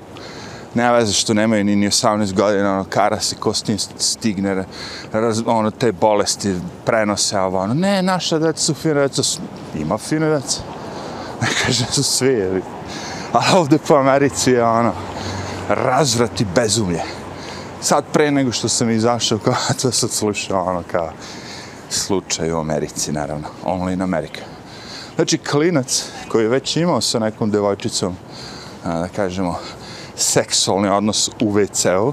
Nema 0.75 0.93
veze 0.93 1.13
što 1.13 1.35
nemaju 1.35 1.65
ni, 1.65 1.77
ni 1.77 1.87
18 1.87 2.33
godina, 2.33 2.73
ono, 2.75 2.85
kara 2.85 3.21
se 3.21 3.37
kostim 3.37 3.79
stigne, 3.99 4.65
raz, 5.13 5.43
ono, 5.47 5.71
te 5.71 5.93
bolesti 5.93 6.55
prenose, 6.85 7.41
ovo, 7.41 7.59
ono, 7.59 7.75
ne, 7.75 8.03
naša 8.03 8.39
deca 8.39 8.63
su 8.63 8.75
fine 8.75 8.95
deca, 8.95 9.23
ima 9.75 9.99
fine 9.99 10.31
deca. 10.31 10.61
Ne 11.43 11.49
kažem 11.65 11.87
su 11.91 12.03
svi, 12.03 12.29
jevi. 12.29 12.63
Ali 13.33 13.59
ovde 13.59 13.79
po 13.89 13.95
Americi 13.95 14.51
je, 14.51 14.65
ono, 14.65 14.93
razvrati 15.69 16.47
bezumlje. 16.55 17.03
Sad 17.81 18.05
pre 18.13 18.31
nego 18.31 18.53
što 18.53 18.69
sam 18.69 18.91
izašao, 18.91 19.39
kao, 19.39 19.55
to 19.83 19.91
sad 19.91 20.11
slušao, 20.11 20.65
ono, 20.65 20.83
kao, 20.91 21.13
slučaj 21.91 22.53
u 22.53 22.59
Americi, 22.59 23.13
naravno, 23.13 23.49
only 23.65 23.93
in 23.93 24.03
America. 24.03 24.41
Znači, 25.15 25.39
klinac 25.39 26.05
koji 26.29 26.43
je 26.43 26.49
već 26.49 26.77
imao 26.77 27.01
sa 27.01 27.19
nekom 27.19 27.51
devojčicom, 27.51 28.17
a, 28.85 28.99
da 28.99 29.09
kažemo, 29.09 29.59
seksualni 30.17 30.89
odnos 30.89 31.31
u 31.41 31.53
WC-u, 31.53 32.13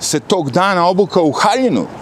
se 0.00 0.20
tog 0.20 0.50
dana 0.50 0.86
obukao 0.86 1.24
u 1.24 1.32
haljinu. 1.32 1.86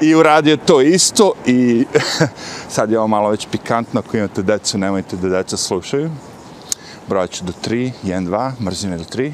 I 0.00 0.14
uradio 0.14 0.56
to 0.56 0.80
isto 0.80 1.32
i 1.46 1.86
sad 2.74 2.90
je 2.90 2.98
ovo 2.98 3.08
malo 3.08 3.30
već 3.30 3.46
pikantno, 3.50 4.00
ako 4.00 4.16
imate 4.16 4.42
decu, 4.42 4.78
nemojte 4.78 5.16
da 5.16 5.28
deca 5.28 5.56
slušaju. 5.56 6.10
Broj 7.08 7.26
ću 7.26 7.44
do 7.44 7.52
3, 7.64 7.92
1, 8.04 8.28
2, 8.28 8.52
mrzim 8.60 8.98
do 8.98 9.04
3. 9.04 9.32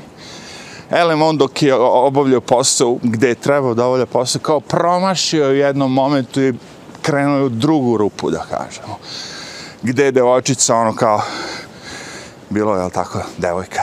Elem, 0.92 1.22
on 1.22 1.37
dok 1.37 1.62
je 1.62 1.74
obavljao 1.74 2.40
posao 2.40 2.98
gde 3.02 3.28
je 3.28 3.35
trebao 3.35 3.74
da 3.74 3.87
obavlja 3.87 4.07
posao, 4.07 4.40
kao 4.40 4.61
promašio 4.61 5.48
u 5.48 5.55
jednom 5.55 5.92
momentu 5.92 6.42
i 6.42 6.55
krenuo 7.02 7.46
u 7.46 7.48
drugu 7.48 7.96
rupu, 7.96 8.31
da 8.31 8.38
kažemo. 8.50 8.98
Gde 9.83 10.05
je 10.05 10.12
devojčica, 10.12 10.76
ono 10.76 10.94
kao, 10.94 11.22
bilo 12.50 12.76
je, 12.76 12.90
tako, 12.90 13.18
devojka, 13.38 13.83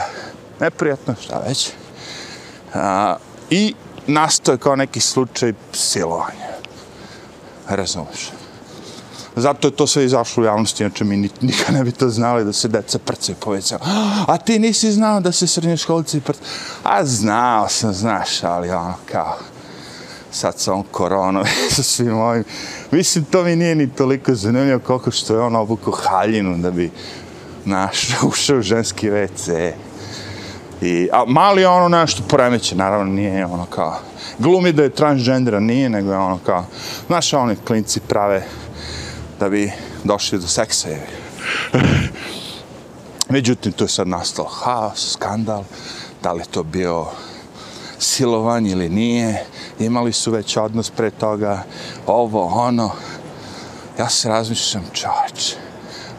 neprijatno, 0.60 1.14
šta 1.20 1.42
već. 1.48 1.70
A, 2.74 3.16
I 3.50 3.74
nastoje 4.06 4.58
kao 4.58 4.76
neki 4.76 5.00
slučaj 5.00 5.52
silovanja. 5.72 6.50
Razumeš? 7.68 8.30
Zato 9.36 9.68
je 9.68 9.76
to 9.76 9.86
sve 9.86 10.04
izašlo 10.04 10.42
u 10.42 10.46
javnosti, 10.46 10.82
inače 10.82 11.04
mi 11.04 11.16
nikad 11.16 11.74
ne 11.74 11.84
bi 11.84 11.92
to 11.92 12.08
znali 12.08 12.44
da 12.44 12.52
se 12.52 12.68
deca 12.68 12.98
prce 12.98 13.34
po 13.40 13.56
A 14.26 14.36
ti 14.36 14.58
nisi 14.58 14.92
znao 14.92 15.20
da 15.20 15.32
se 15.32 15.46
srednjoškolci 15.46 16.20
prce... 16.20 16.40
A 16.82 17.04
znao 17.04 17.68
sam, 17.68 17.92
znaš, 17.92 18.44
ali 18.44 18.70
ono 18.70 18.94
kao 19.12 19.36
sad 20.32 20.58
sa 20.58 20.74
on 20.74 20.82
koronom 20.90 21.44
sa 21.76 21.82
svim 21.82 22.16
ovim. 22.18 22.44
Mislim, 22.90 23.24
to 23.24 23.44
mi 23.44 23.56
nije 23.56 23.74
ni 23.74 23.90
toliko 23.90 24.34
zanimljivo 24.34 24.78
koliko 24.78 25.10
što 25.10 25.34
je 25.34 25.40
on 25.40 25.56
obuko 25.56 25.90
haljinu 25.90 26.58
da 26.58 26.70
bi 26.70 26.90
naš 27.64 28.08
ušao 28.32 28.58
u 28.58 28.62
ženski 28.62 29.10
WC. 29.10 29.72
I, 30.82 31.08
a 31.12 31.24
mali 31.26 31.62
je 31.62 31.68
ono 31.68 31.88
nešto 31.88 32.22
poremeće, 32.28 32.76
naravno 32.76 33.12
nije 33.12 33.46
ono 33.46 33.66
kao, 33.66 33.98
glumi 34.38 34.72
da 34.72 34.82
je 34.82 34.90
transgendera, 34.90 35.60
nije, 35.60 35.90
nego 35.90 36.12
je 36.12 36.18
ono 36.18 36.38
kao, 36.46 36.64
znaš, 37.06 37.32
oni 37.32 37.56
klinci 37.56 38.00
prave 38.00 38.46
da 39.40 39.48
bi 39.48 39.72
došli 40.04 40.38
do 40.38 40.46
seksa. 40.46 40.88
Međutim, 43.28 43.72
tu 43.72 43.84
je 43.84 43.88
sad 43.88 44.08
nastao 44.08 44.44
haos, 44.44 45.12
skandal, 45.12 45.64
da 46.22 46.32
li 46.32 46.44
to 46.50 46.62
bio 46.62 47.06
silovanje 47.98 48.70
ili 48.70 48.88
nije, 48.88 49.44
imali 49.78 50.12
su 50.12 50.30
već 50.30 50.56
odnos 50.56 50.90
pre 50.90 51.10
toga, 51.10 51.62
ovo, 52.06 52.44
ono. 52.44 52.90
Ja 53.98 54.08
se 54.08 54.28
razmišljam, 54.28 54.84
čač, 54.92 55.54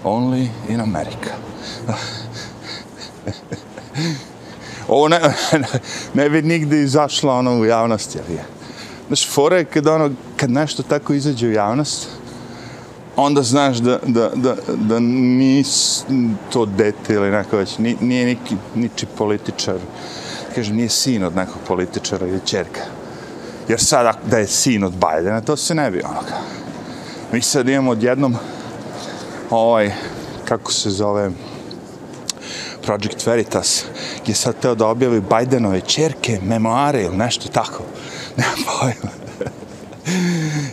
only 0.04 0.48
in 0.70 0.82
America. 0.82 1.34
Ovo 4.88 5.08
ne, 5.08 5.22
ne 6.14 6.30
bi 6.30 6.42
nigde 6.42 6.82
izašlo 6.82 7.38
ono 7.38 7.60
u 7.60 7.66
javnosti, 7.66 8.20
ali 8.26 8.34
je. 8.34 8.46
Znaš, 9.08 9.30
fora 9.30 9.58
je 9.58 9.66
kad, 9.66 9.88
ono, 9.88 10.12
kad 10.38 10.50
nešto 10.50 10.84
tako 10.84 11.14
izađe 11.14 11.48
u 11.48 11.52
javnost, 11.52 12.08
onda 13.16 13.42
znaš 13.42 13.78
da, 13.78 14.00
da, 14.06 14.30
da, 14.36 14.56
da 14.68 15.00
nis 15.00 16.04
to 16.50 16.66
dete 16.66 17.14
ili 17.14 17.32
neko 17.32 17.58
već, 17.58 17.78
nije 17.78 18.26
neki, 18.26 18.56
niči 18.76 19.06
političar, 19.18 19.76
kažem, 20.56 20.76
nije 20.76 20.90
sin 20.90 21.24
od 21.24 21.36
nekog 21.36 21.58
političara 21.68 22.28
ili 22.28 22.40
čerka. 22.46 22.82
Jer 23.68 23.80
sad 23.80 24.16
da 24.30 24.38
je 24.38 24.48
sin 24.48 24.84
od 24.84 24.94
Bajdena, 24.94 25.42
to 25.42 25.58
se 25.58 25.76
ne 25.76 25.92
bi 25.92 26.02
onoga. 26.04 26.42
Mi 27.32 27.42
sad 27.42 27.70
imamo 27.70 27.92
odjednom 27.92 28.36
ovaj, 29.50 29.92
kako 30.46 30.72
se 30.74 30.90
zove, 30.90 31.32
Project 32.82 33.28
Veritas, 33.28 33.86
gdje 34.24 34.36
sad 34.36 34.56
teo 34.60 34.76
da 34.76 34.88
objavi 34.88 35.22
Bajdenove 35.22 35.82
čerke, 35.82 36.40
memoare 36.44 37.04
ili 37.04 37.18
nešto 37.18 37.50
tako. 37.50 37.84
Nema 38.38 38.52
pojma. 38.80 39.12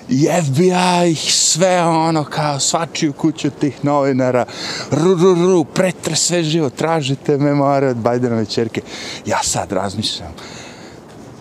I 0.09 0.29
FBI, 0.45 1.15
sve 1.15 1.83
ono, 1.83 2.25
kao 2.25 2.61
svačiju 2.61 3.13
kuću 3.13 3.51
tih 3.51 3.85
novinara, 3.85 4.45
ru, 4.91 5.15
ru, 5.15 5.35
ru, 5.35 5.65
pretre 5.65 6.17
sve 6.17 6.43
živo, 6.43 6.71
tražite 6.71 7.39
memoare 7.39 7.89
od 7.89 7.97
Bajdenove 7.97 8.47
čerke. 8.47 8.81
Ja 9.27 9.43
sad 9.43 9.73
razmišljam, 9.73 10.33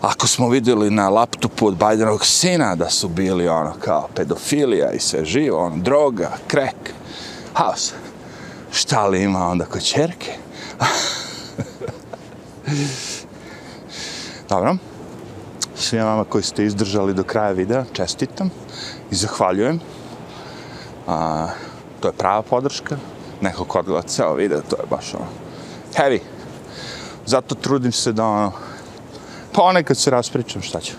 ako 0.01 0.27
smo 0.27 0.49
vidjeli 0.49 0.91
na 0.91 1.09
laptopu 1.09 1.67
od 1.67 1.77
Bajdenovog 1.77 2.25
sina 2.25 2.75
da 2.75 2.89
su 2.89 3.07
bili 3.07 3.47
ono 3.47 3.73
kao 3.79 4.07
pedofilija 4.15 4.91
i 4.91 4.99
sve 4.99 5.25
živo, 5.25 5.59
ono, 5.59 5.77
droga, 5.77 6.31
krek, 6.47 6.93
haos, 7.53 7.93
šta 8.71 9.07
li 9.07 9.23
ima 9.23 9.47
onda 9.47 9.65
kod 9.65 9.83
čerke? 9.83 10.31
Dobro. 14.49 14.77
Svima 15.79 16.05
vama 16.05 16.23
koji 16.23 16.43
ste 16.43 16.65
izdržali 16.65 17.13
do 17.13 17.23
kraja 17.23 17.51
videa, 17.51 17.85
čestitam 17.93 18.49
i 19.11 19.15
zahvaljujem. 19.15 19.79
A, 21.07 21.47
to 21.99 22.07
je 22.07 22.13
prava 22.13 22.41
podrška. 22.41 22.97
Neko 23.41 23.65
ko 23.65 23.79
odgleda 23.79 24.07
ceo 24.07 24.33
video, 24.33 24.61
to 24.61 24.75
je 24.75 24.87
baš 24.89 25.13
ono 25.13 25.47
heavy. 25.97 26.19
Zato 27.25 27.55
trudim 27.55 27.91
se 27.91 28.11
da 28.11 28.25
ono, 28.25 28.51
pa 29.51 29.61
ponekad 29.61 29.97
se 29.97 30.09
raspričam 30.09 30.61
šta 30.61 30.79
ću. 30.79 30.93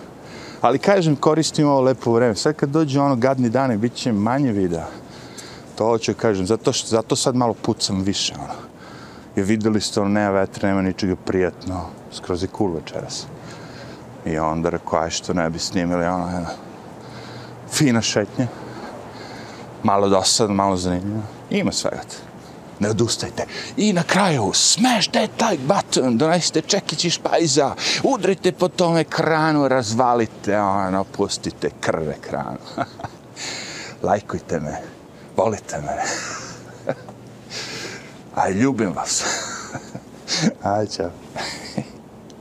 Ali 0.60 0.78
kažem, 0.78 1.16
koristim 1.16 1.68
ovo 1.68 1.80
lepo 1.80 2.12
vreme. 2.12 2.34
Sad 2.34 2.54
kad 2.54 2.68
dođe 2.68 3.00
ono 3.00 3.16
gadni 3.16 3.50
dane, 3.50 3.76
bit 3.76 3.94
će 3.94 4.12
manje 4.12 4.52
videa. 4.52 4.86
To 5.76 5.84
hoću 5.84 6.14
kažem, 6.14 6.46
zato, 6.46 6.72
što, 6.72 6.88
zato 6.88 7.16
sad 7.16 7.36
malo 7.36 7.54
pucam 7.54 8.02
više. 8.02 8.34
Ono. 8.34 8.54
Jer 9.36 9.46
videli 9.46 9.80
ste 9.80 10.00
ono, 10.00 10.08
nema 10.08 10.30
vetra, 10.30 10.68
nema 10.68 10.82
ničega 10.82 11.16
prijatno. 11.16 11.84
Skroz 12.12 12.42
je 12.42 12.48
cool 12.56 12.72
večeras. 12.72 13.26
I 14.32 14.38
onda 14.38 14.70
rekao, 14.70 14.98
aj 14.98 15.10
što 15.10 15.34
ne 15.34 15.50
bi 15.50 15.58
snimili, 15.58 16.06
ono, 16.06 16.28
jedna 16.28 16.50
fina 17.72 18.02
šetnja. 18.02 18.46
Malo 19.82 20.08
dosad, 20.08 20.50
malo 20.50 20.76
zanimljivo. 20.76 21.22
Ima 21.50 21.72
svega 21.72 21.96
te. 21.96 22.16
Ne 22.80 22.90
odustajte. 22.90 23.46
I 23.76 23.92
na 23.92 24.02
kraju, 24.02 24.52
smash 24.54 25.10
that 25.10 25.50
like 25.50 25.62
button, 25.62 26.18
donesite 26.18 26.60
čekić 26.60 27.04
i 27.04 27.10
špajza, 27.10 27.74
udrite 28.02 28.52
po 28.52 28.68
tom 28.68 28.96
ekranu, 28.96 29.68
razvalite, 29.68 30.60
ono, 30.60 31.04
pustite 31.04 31.70
krv 31.80 32.10
ekranu. 32.10 32.58
Lajkujte 34.02 34.60
me, 34.60 34.82
volite 35.36 35.78
me. 35.78 36.02
Aj, 38.42 38.52
ljubim 38.52 38.92
vas. 38.94 39.24
Aj, 40.62 40.86
čao. 40.86 41.10